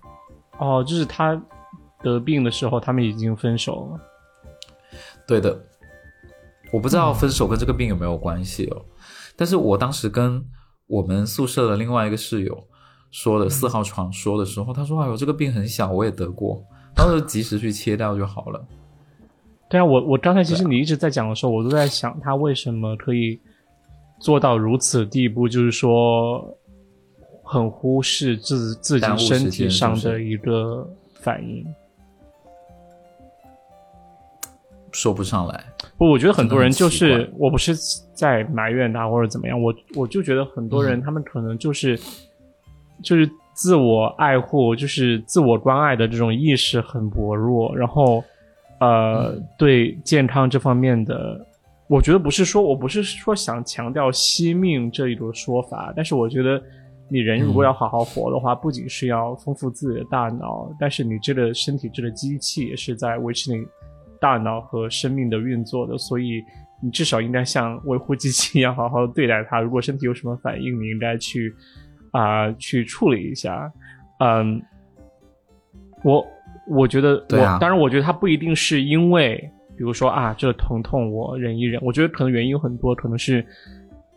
[0.59, 1.41] 哦，就是他
[2.01, 3.99] 得病的时候，他们已经分手了。
[5.25, 5.57] 对的，
[6.73, 8.85] 我不知道分手跟这个病有没有关系哦。
[9.37, 10.45] 但是我当时跟
[10.87, 12.67] 我们宿舍的另外一个室友
[13.11, 16.63] 说的四号床说的时候，他说：“哎呦，这个病很小，我也得过，
[16.95, 18.65] 到时候及时去切掉就好了。”
[19.69, 23.39] 对啊，我我刚才其实你一直在讲的时候，我都在想他为什么可以
[24.19, 26.45] 做到如此地步，就是说
[27.43, 31.65] 很忽视自自己身体上的一个反应。
[34.93, 35.63] 说不上来，
[35.97, 37.75] 不，我觉得很多人就是，我不是
[38.13, 41.99] 在埋怨他或者怎么样，我我就觉得很多人他们可能就是，
[43.03, 48.23] 就是自我爱护，就是自我关爱的这种意识很薄弱，然后，
[48.79, 51.43] 呃，对健康这方面的，
[51.87, 56.61] 我觉得不是说我不是说想强调惜命这一种说法，但是我觉得
[57.09, 63.65] 你人如果要好好活的话，不仅是要丰富自己的大脑，但是你这个身体这个机器也是在维持你。
[64.23, 66.41] 大脑和生命的运作的，所以
[66.81, 69.59] 你至少应该像维护机器一样好好的对待它。
[69.59, 71.53] 如果身体有什么反应，你应该去
[72.11, 73.69] 啊去处理一下。
[74.19, 74.61] 嗯，
[76.05, 76.25] 我
[76.69, 79.35] 我觉得，我当然我觉得它不一定是因为，
[79.77, 81.81] 比如说啊，这疼痛我忍一忍。
[81.83, 83.45] 我觉得可能原因有很多，可能是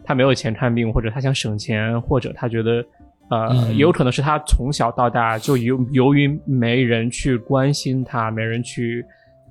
[0.05, 2.87] 他没有钱看病，或者他想省钱，或者他觉得
[3.29, 9.05] 呃，也有可能是他从小到大就由由于没人去关心他，没人去。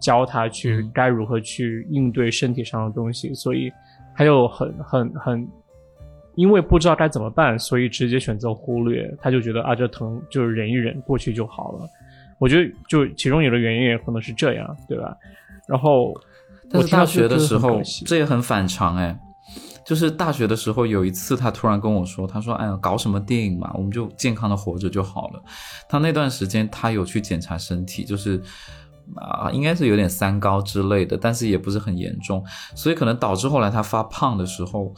[0.06, 3.72] 教他去该如何去应对身体上的东西，所以
[4.16, 5.48] 他就很很很，
[6.36, 9.12] 因为不知道该怎么办，所以直接选择忽略。
[9.20, 11.90] 他就觉得啊，这疼就是忍一忍过去就好了。
[12.38, 15.18] 我觉得就其中有的原因也可能是这样，对吧？
[15.68, 16.14] 然后，
[16.70, 19.18] 但是大学的时候这也很反常哎，
[19.84, 25.42] 就是大学的时候有一次他突然跟我说，他说：“哎呀，搞什么电影嘛，我们就健康的活着就好了。”
[25.90, 28.40] 他那段时间他有去检查身体，就是。
[29.16, 32.44] 啊，应该是有点三高之类的，但是也不是很严重，
[32.74, 34.92] 所以可能导致后来他发胖的时候，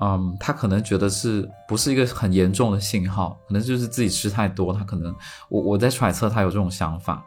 [0.00, 5.14] 嗯，他可能觉得是不是一个很严重的信号，可能就是自己吃太多，他可能
[5.48, 7.24] 我我在揣测他有这种想法，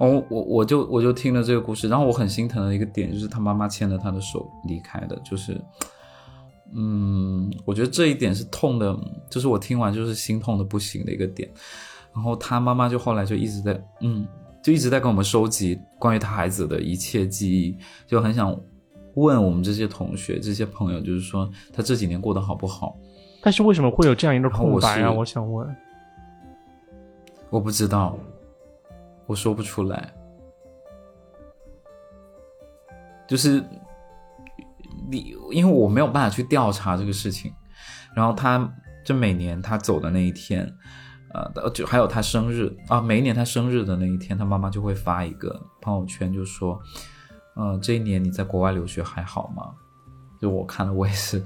[0.00, 5.60] 我我我就我就听了这个故事，然后我很心疼的一个点就是他妈妈牵着他的手离开的，就是，
[6.74, 8.98] 嗯，我觉得这一点是痛的，
[9.30, 11.48] 就是我听完就是心痛的不行的一个点，
[12.12, 14.26] 然后他妈妈就后来就一直在嗯。
[14.66, 18.50] 就一直在跟我们收集关于他孩子的一切记忆，就很想
[19.14, 22.98] 问我们这些同学、这些朋友，就是说他这几年过得好不好？
[23.40, 25.12] 但是为什么会有这样一个空白啊？
[25.12, 25.76] 我想问，
[27.48, 28.18] 我不知道，
[29.26, 30.12] 我说不出来，
[33.28, 33.62] 就是
[35.08, 37.52] 你，因为我没有办法去调查这个事情。
[38.16, 38.68] 然后他
[39.04, 40.68] 就每年他走的那一天。
[41.54, 46.80] 呃，就还有他生日啊，每一年他生日的那一天，他妈妈就会发一个朋友圈，就说，
[47.56, 49.70] 嗯，这一年你在国外留学还好吗？
[50.40, 51.42] 就我看了，我也是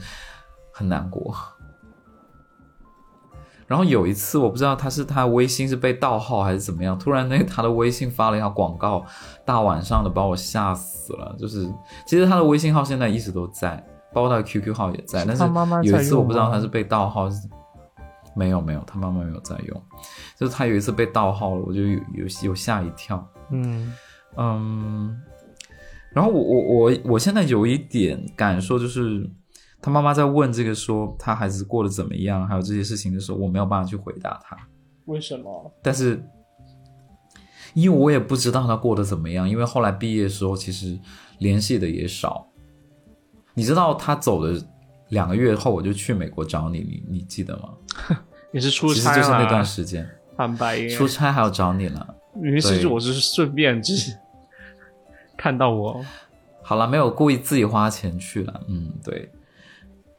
[0.73, 1.35] 很难过。
[3.67, 9.05] 然后有一次，我不知道他是他微信是被盗号还是怎么样，突然那他的微信发了一条广告，
[9.45, 11.35] 大晚上的把我吓死了。
[11.39, 11.73] 就是
[12.07, 13.77] 其实他的微信号现在一直都在，
[14.13, 15.45] 包括他的 QQ 号也在，但是
[15.89, 17.29] 有一次我不知道他是被盗号。
[18.37, 19.83] 没有没有，他妈妈没有在用，
[20.39, 23.27] 就是他有一次被盗号了，我就有有有吓一跳。
[23.51, 23.93] 嗯
[24.37, 25.21] 嗯，
[26.13, 29.29] 然后我我我我现在有一点感受，就是
[29.83, 34.57] 他妈妈在问这个说他孩子过得怎么样，还有这些事情的时候，我没有办法去回答他。
[35.07, 35.75] 为什么？
[35.83, 36.25] 但是
[37.75, 40.99] 因为我也不知道他过得怎么样，因为后来毕业的时候其实
[41.39, 42.47] 联系的也少。
[43.55, 44.65] 你知道他走的。
[45.11, 47.71] 两个月后我就去美国找你，你你记得吗？
[48.53, 52.17] 你是出差，其实就是那段时间，翻白出差还要找你了。
[52.43, 54.13] 于是我就是顺便就是
[55.37, 56.05] 看到我，
[56.63, 58.61] 好了，没有故意自己花钱去了。
[58.69, 59.31] 嗯，对，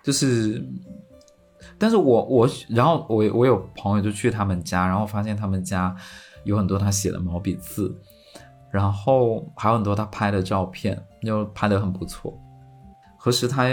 [0.03, 0.65] 就是，
[1.77, 5.95] 但是我我然后我我有朋友就去他们家，然后发现他们家
[6.43, 7.93] 有很多他写的毛笔字，
[8.71, 12.37] 然后还有很多他拍的照片，就拍的很不错。
[13.17, 13.67] 何时他？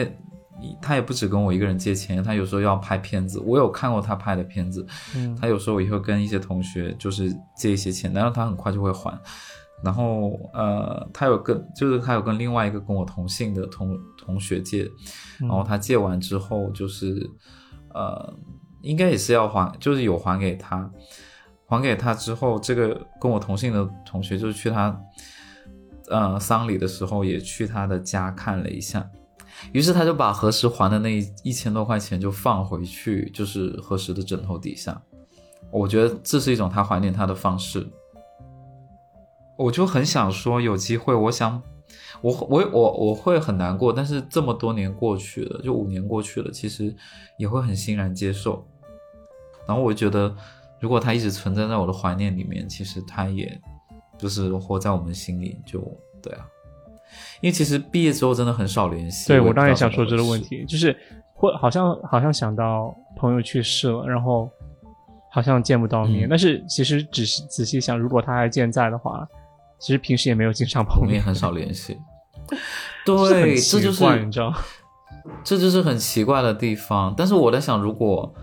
[0.81, 4.87] 他也不止跟我一个人借钱，他有时候要拍片子，我有看过他拍的片子。
[5.15, 9.19] 嗯，他有时候也会跟一些同学就是借一些钱，但是他很快就会还。
[9.85, 14.91] 然后呃，他有跟就是他有跟另外一个跟我同姓的同同学借，
[15.39, 17.31] 然后他借完之后就是
[17.95, 18.35] 呃，
[18.83, 20.91] 应该也是要还，就是有还给他，
[21.65, 25.01] 还给他之后，这个跟我同姓的同学就是去他
[26.11, 29.09] 呃丧礼的时候也去他的家看了一下。
[29.73, 35.01] 于是他就把何时还的那一一千多块钱就放回去，就是何时的枕头底下。
[35.71, 37.87] 我觉得这是一种他怀念他的方式。
[39.57, 41.61] 我就很想说，有机会，我想
[42.21, 46.95] 我我我我会很难过，但是这么多年过去了，就五年过去了，其实
[47.37, 48.67] 也会很欣然接受。
[49.67, 50.35] 然后我觉得，
[50.81, 53.61] 如果他一直存在在我的怀念里面，其实他也
[54.17, 55.81] 就是活在我们心里，就
[56.23, 56.47] 对啊。
[57.41, 59.29] 因为其实毕业之后真的很少联系。
[59.29, 60.97] 对我当然想说这个问题，就是
[61.35, 64.51] 会好像好像想到朋友去世了，然后
[65.31, 66.27] 好像见不到面。
[66.29, 69.27] 但是其实仔细仔细想，如果他还健在的话，
[69.79, 71.99] 其实平时也没有经常碰面，很少联系。
[73.05, 74.55] 对，这就是你知道，
[75.45, 77.15] 这就是很奇怪的地方。
[77.17, 78.35] 但是我在想，如果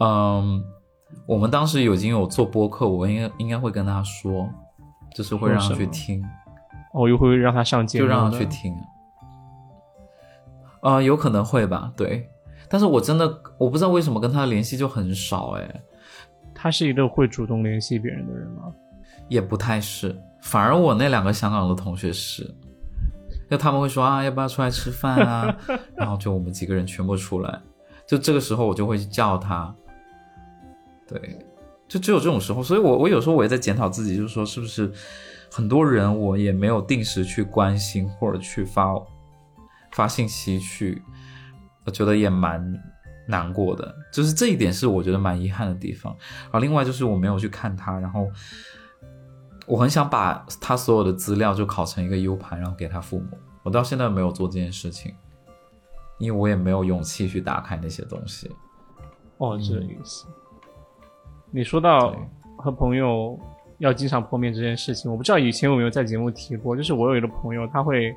[0.00, 0.64] 嗯，
[1.26, 4.48] 我们当时已经有做播客，我应该应该会跟他说，
[5.14, 6.24] 就是会让他去听。
[6.94, 8.74] 我又会让他上节目，就让他去听。
[10.80, 12.28] 啊，有可能会吧，对。
[12.68, 13.26] 但是我真的
[13.58, 15.82] 我不知道为什么跟他的联系就很少哎。
[16.54, 18.72] 他是一个会主动联系别人的人吗？
[19.28, 22.48] 也不太是，反而我那两个香港的同学是，
[23.50, 25.56] 就他们会说啊，要不要出来吃饭啊？
[25.96, 27.60] 然后就我们几个人全部出来，
[28.06, 29.74] 就这个时候我就会去叫他。
[31.08, 31.38] 对，
[31.88, 34.92] 就只有这种时候，所以我我有时候我也在检讨自己，就是说是不是。
[35.54, 38.92] 很多人我也没有定时去关心或者去发
[39.92, 41.00] 发信息去，
[41.84, 42.60] 我觉得也蛮
[43.28, 46.12] 难过的，就是这一点是我觉得蛮遗憾的地方。
[46.50, 48.28] 而另外就是我没有去看他，然后
[49.64, 53.38] 我很想把他所有的资料就拷成一个 U 盘，然后给他父母。
[53.62, 55.14] 我到现在没有做这件事情，
[56.18, 58.50] 因为我也没有勇气去打开那些东西。
[59.38, 60.26] 哦，这个意思。
[61.52, 62.12] 你说到
[62.58, 63.38] 和朋友。
[63.78, 66.76] 要经常碰面这件事情，我不知道以前有没有在节目提过。
[66.76, 68.14] 就是我有一个朋友，他会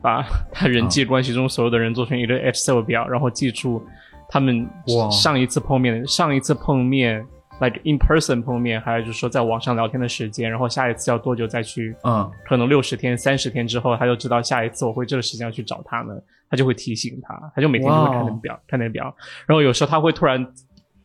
[0.00, 3.82] 把 他人际关系中所有的人做成一个 Excel 表，然后记住
[4.28, 4.68] 他们
[5.10, 7.24] 上一次碰面、上一次碰面
[7.60, 11.94] ，like in person 碰面，还有就是说在网上聊天的时间，然后下一次要多久再去？
[12.04, 19.14] 嗯，可能六十天、三十天之后，他就知道下一次我会这个时间要去找他们，他就会提醒他，他就每天就会看那个表，看那个表。
[19.46, 20.46] 然后有时候他会突然，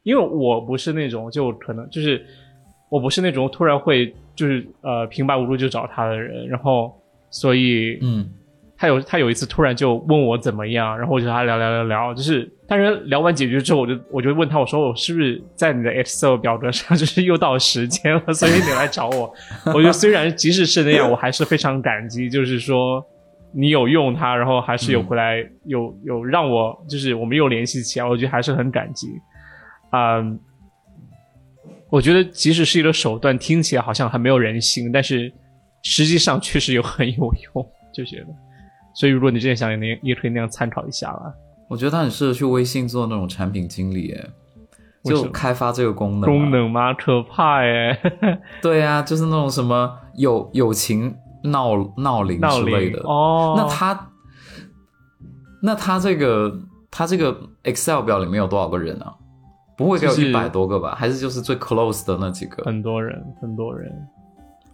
[0.04, 2.26] 因为我不是那种就可能就是。
[2.90, 6.94] 我不是那种突然会就是呃平白无故就找他的人，然后
[7.30, 8.30] 所以嗯，
[8.78, 19.34] 他有他有一次突然就问我怎么样，然后我就和他聊聊聊聊，就是当然聊完解决之后，我就我就问他，我说我是不是在你的 Excel 表格上就是又到时间了， 所以你来找我？
[19.74, 23.04] 我觉得虽然即使是那样，我还是非常感激，就是说
[23.54, 29.08] 你有用它，然后还是有回来有有让我就是我们又联系起来，我觉得还是很感激，
[29.92, 30.40] 嗯。
[31.90, 35.32] 我觉得即使是一个手段，听起来好像还没有人性，但是
[35.84, 38.28] 实际上确实有很有用，就觉得。
[38.94, 41.34] 所以如果你真的想，你也可以那样参考一下了。
[41.68, 44.30] 我觉得他很适合去微信做那种产品经理，哎，
[45.04, 46.22] 就开发这个功能。
[46.22, 46.94] 功能吗？
[46.94, 48.00] 可怕哎！
[48.62, 53.56] 对啊，就是那种什么友友情闹闹铃之类的哦。
[53.58, 54.12] 那他，
[55.62, 56.58] 那他这个
[56.90, 59.14] 他这个 Excel 表里面有多少个人啊？
[59.76, 60.96] 不会只有一百多个吧？
[60.96, 62.64] 还是就是最 close 的那几个？
[62.64, 63.92] 很多人，很多人。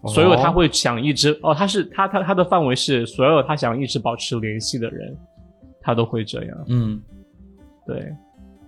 [0.07, 5.15] 所有他会想一直哦，他是他他他的范围是所有他想一直保持联系的人，
[5.79, 6.57] 他都会这样。
[6.67, 7.01] 嗯，
[7.85, 8.11] 对。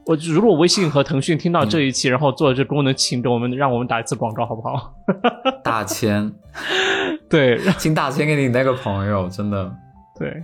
[0.05, 4.93] 我如果微信和腾讯听到这一期，然后做这功能，请给我们让我们打一次广告，好不好？
[5.63, 6.31] 大千。
[7.29, 9.73] 对，请打钱给你那个朋友，真的。
[10.19, 10.43] 对。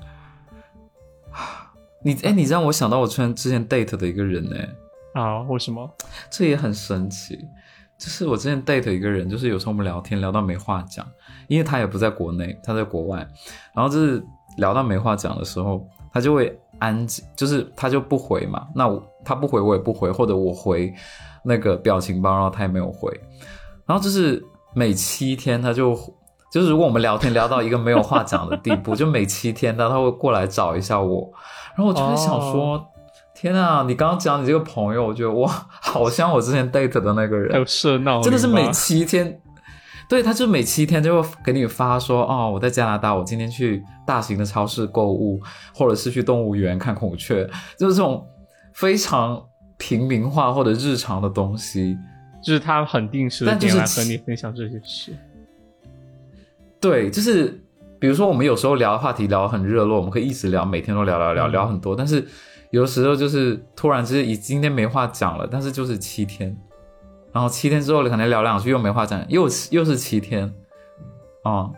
[2.04, 4.56] 你哎，你让我想到我之前之前 date 的一个人呢。
[5.14, 5.42] 啊？
[5.44, 5.90] 为什么？
[6.30, 7.40] 这也很神奇。
[7.98, 11.06] 就是我之前 date 一个人，就是有时候我们聊天聊到没话讲，
[11.50, 13.18] 因为他也不在国内，他在国外。
[13.74, 14.24] 然后就是
[14.56, 18.66] 聊到没话讲的时候，他就会安静，就是他就不回嘛。
[18.74, 18.90] 那
[19.26, 20.94] 他不回，我也不回，或者我回
[21.44, 23.12] 那个表情包，然后他也没有回。
[23.86, 24.42] 然后就是
[24.74, 25.94] 每七天，他就
[26.50, 31.30] 就是如果我们聊天聊到一个没有话讲的地步， 就每七天他他会过来找一下我。
[31.76, 32.82] 然后我就在想说。
[33.42, 33.86] 天啊！
[33.88, 37.64] 你刚刚讲你这个朋友，我觉得哇，好像我之前 date 的那个人，还有
[38.22, 39.40] 真的是每七天，
[40.10, 45.40] 对，他就每七天就会给你发说，哦，我在加拿大，我今天去大型的超市购物，
[45.74, 48.28] 或者是去动物园看孔雀，就是这种
[48.74, 49.42] 非常
[49.78, 51.98] 平民化或者日常的东西，
[52.44, 55.14] 就是他很定时的点来和你分享这些事。
[56.82, 57.58] 对，就是
[58.02, 62.28] 比如说我们有时候聊的话题聊得很热络，我们可以一直聊，每天都聊聊聊聊很多，但是。
[62.72, 66.56] 有的时候就是突然之间，以今天没话讲了，但是就是七天，
[67.34, 70.46] 然后七天之后可能聊两句又没话讲，又又是七天，
[71.44, 71.74] 啊，好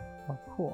[0.54, 0.72] 酷，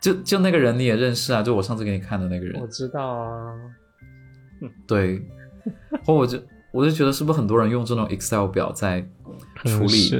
[0.00, 1.42] 就就那个人你也认识啊？
[1.42, 3.54] 就我上次给你看的那个人，我知道啊，
[4.86, 5.22] 对，
[6.04, 6.38] 或我就
[6.70, 9.00] 我就觉得是不是很多人用这种 Excel 表在
[9.64, 10.10] 处理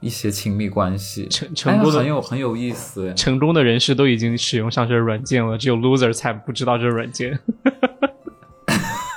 [0.00, 1.26] 一些亲密关系。
[1.28, 7.38] 成成功的很有很有意思，成功的人士都已经使用上这软件了，只有 loser 才不知道这软件。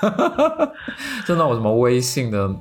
[1.26, 2.56] 真的，我什么微信的？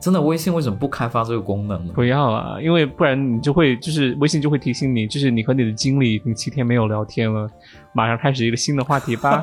[0.00, 1.92] 真的，微信为什么不开发这个功能呢？
[1.94, 7.48] 不要啊，因为不然你就会就是微信就会提醒你，就是你和你的经理已经七天没有聊天了，
[7.92, 9.42] 马上开始一个新的话题吧。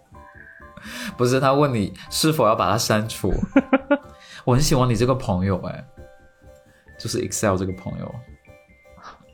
[1.16, 3.32] 不是，他问你是否要把它删除。
[4.44, 5.84] 我很喜欢你这个朋友，哎，
[7.04, 8.14] 就是 Excel 这个朋友，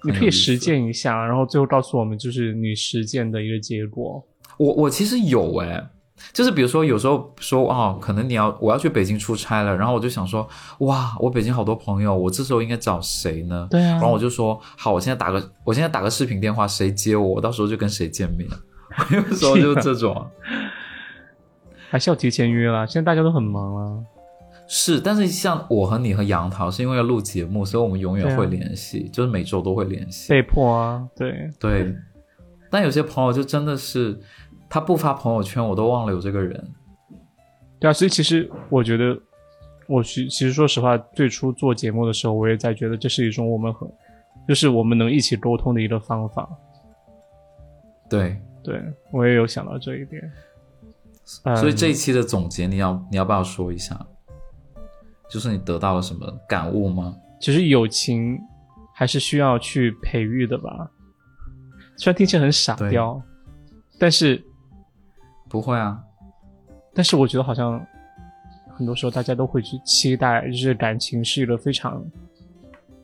[0.05, 4.21] 你可以实践一下，然后最后告诉我们就是你实践的一个结果。
[4.59, 5.89] 我我其实有哎。
[6.35, 10.47] 就是比如说，有时候说哦，可能你要我要去北京出差了，然后我就想说，
[10.81, 13.67] 哇，我北京好多朋友，我这时候应该找谁呢？
[13.71, 13.93] 对啊。
[13.93, 18.47] 然后我就说，好，我现在打个，我现在打个视频电话，谁接我，我到时候就跟谁见面。
[18.99, 20.27] 我有时候就是这种，
[21.89, 22.85] 还是要提前约啦。
[22.85, 23.99] 现在大家都很忙啊。
[24.73, 30.29] 是，但是像我和你和杨桃是因为要录节目，所以我们永远会联系，就是每周都会联系。
[30.31, 31.93] 被迫啊，对对。
[32.71, 34.17] 但有些朋友就真的是。
[34.73, 36.71] 他不发朋友圈，我都忘了有这个人。
[37.81, 39.19] 对啊，所以其实我觉得，
[39.89, 43.93] 我其其实说实话，最初做节目的时候，我也在觉得这是一种我们和，
[44.47, 46.49] 就是我们能一起沟通的一个方法。
[48.09, 50.23] 对，对我也有想到这一点。
[51.57, 54.07] 所以这一期的总结，你要你要不要说一下？
[55.31, 57.17] 就是你得到了什么感悟吗？
[57.41, 58.39] 其实友情
[58.95, 60.91] 还是需要去培育的吧，
[61.97, 63.23] 虽然听起来很傻雕，
[63.99, 64.43] 但是。
[65.49, 66.01] 不会啊，
[66.95, 67.85] 但是我觉得好像
[68.77, 72.01] 很多时候大家都会去期待，就是感情是一个非常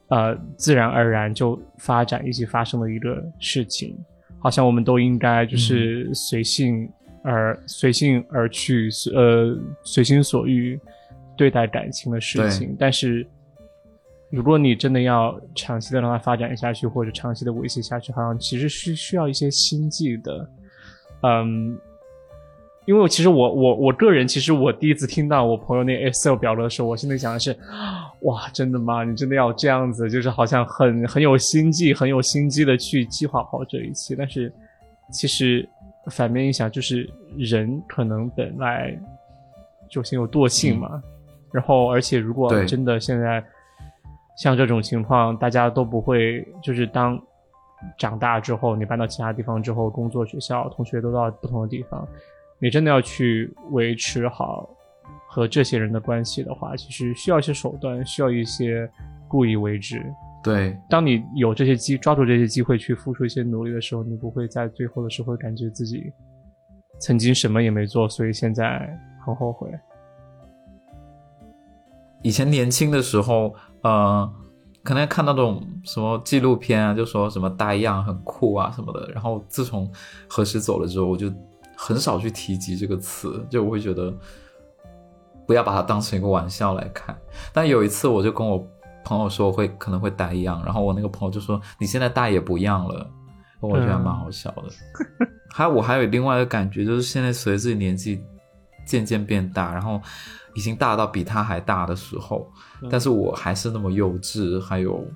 [0.06, 3.98] 呃自然而然就发展以及发生的一个事情，
[4.38, 6.88] 好像我们都应该就是随性
[7.24, 10.80] 而随性而去，呃随心所欲
[11.36, 12.74] 对待感情的事情。
[12.78, 13.26] 但是
[14.30, 20.50] 如果你真的要长期的让它发展下去，或者长期的维系下去，好像其实是需要一些心计的，
[21.22, 21.78] 嗯。
[22.86, 27.50] 因为其实我我我个人，其实我第一次听到我朋友那 Excel 表格的时候，我心里想的是，
[28.22, 29.02] 哇，真的吗？
[29.02, 34.14] 你真的要这样子，就是好像很很有心计，很有心机的去计划好这一切。
[34.14, 34.52] 但是
[35.10, 35.68] 其实
[36.12, 38.96] 反面一想，就是人可能本来
[39.88, 41.02] 就先有惰性嘛。
[41.56, 43.42] 然后而且如果真的现在
[44.36, 47.18] 像这种情况，大家都不会，就是当
[47.98, 52.06] 长大之后，你搬到其他地方之后，工作、学校、同学都到不同的地方。
[52.58, 54.68] 你真的要去维持好
[55.26, 58.86] 和这些人的关系的话，其实需要一些手段，需要一些
[59.26, 60.02] 故意为之。
[60.44, 66.12] 对，当你有这些机，抓住这些机会去付出一些努力的时候，你不会在最后的时候感觉自己
[67.00, 68.86] 曾经什么也没做，所以现在
[69.24, 69.70] 很后悔。
[72.22, 74.32] 以前年轻的时候，呃，
[74.82, 79.10] 可能看那种什么纪录片啊，就说什么呆样很酷啊什么的。
[79.12, 79.90] 然后自从
[80.28, 81.32] 何时走了之后，我就。
[81.78, 84.10] 很少去提及这个词，就我会觉得
[85.46, 87.14] 不要把它当成一个玩笑来看。
[87.52, 88.66] 但有一次，我就跟我
[89.04, 93.06] 朋友说，我会可能会呆一样，然后我那个朋友就说：“你现在大也不样了。”
[93.60, 94.62] 我觉得还蛮好笑的。
[95.50, 98.24] 还有我还有另外一个感觉，就是现在随着自己年纪
[98.86, 100.00] 渐渐变大，然后
[100.56, 102.50] 已经大到比他还大的时候，
[102.90, 105.06] 但是我还是那么幼稚，还有。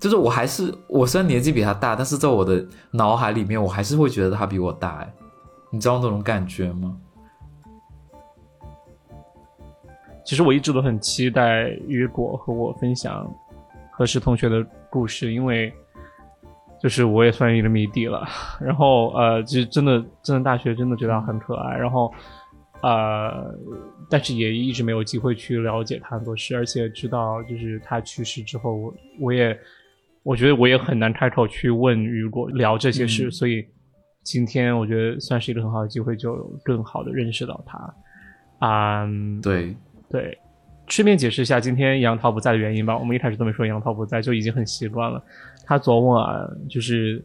[0.00, 4.96] 就是我还是我虽然年纪比他大，但是在我的脑海里面，我还是会觉得他比我大。
[4.96, 5.14] 哎，
[5.70, 6.96] 你知道那种感觉吗？
[10.24, 13.24] 其实我一直都很期待雨果和我分享
[13.92, 15.72] 何时同学的故事，因为
[16.80, 18.26] 就是我也算一个迷弟了。
[18.60, 21.76] 然后呃，其实真的真的大学真的觉得很可爱。
[21.76, 22.12] 然后
[22.82, 23.54] 呃，
[24.10, 29.58] 但是也一直没有机会去了解他很多事，而且知道就是他去世之后，我我也。
[30.24, 33.66] 我觉得我也很难开口去问雨果聊这些事，所以
[34.22, 37.94] 今天我觉得算是一个很好的机会，就更好的认识到他。
[38.60, 39.04] 啊，
[39.42, 39.74] 对
[40.08, 40.38] 对，
[40.86, 42.96] 顺便解释一下今天杨桃不在的原因吧。
[42.96, 45.20] 我们一开始都没说杨桃不在，就已经很习惯了。
[45.66, 47.20] 他昨晚就是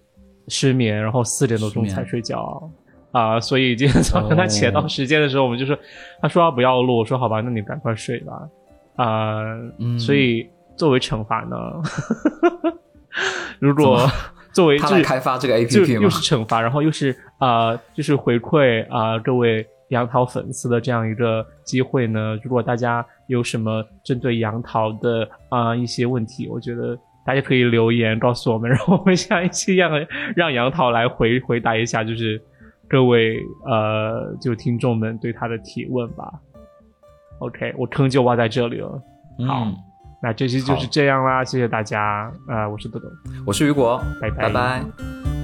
[0.48, 2.68] 失眠，然后四点多钟才睡觉
[3.18, 5.76] 啊，所以今天早上他起来到时间的时候，我们就说，
[6.22, 8.48] 他说不要录，我说好吧，那你赶快睡吧。
[8.96, 9.44] 啊，
[9.98, 11.58] 所以作为惩罚呢。
[13.60, 14.08] 如果
[14.54, 22.38] 作为就是开发这个 A P P 又是惩罚，然后又是啊，就是回馈啊各位杨桃粉丝的这样一个机会呢？
[22.44, 26.96] 如果大家有什么针对杨桃的啊一些问题，我觉得
[27.26, 29.92] 大家可以留言告诉我们，然后我们下一期让
[30.36, 32.40] 让杨桃来回回答一下，就是
[32.90, 36.32] 各位呃就听众们对他的提问吧。
[37.40, 39.02] OK，我坑就挖在这里了。
[39.48, 39.68] 好。
[40.20, 42.32] 那这期就是这样啦，谢谢大家。
[42.48, 43.06] 啊，我是豆豆，
[43.46, 45.37] 我是雨果，拜拜拜拜。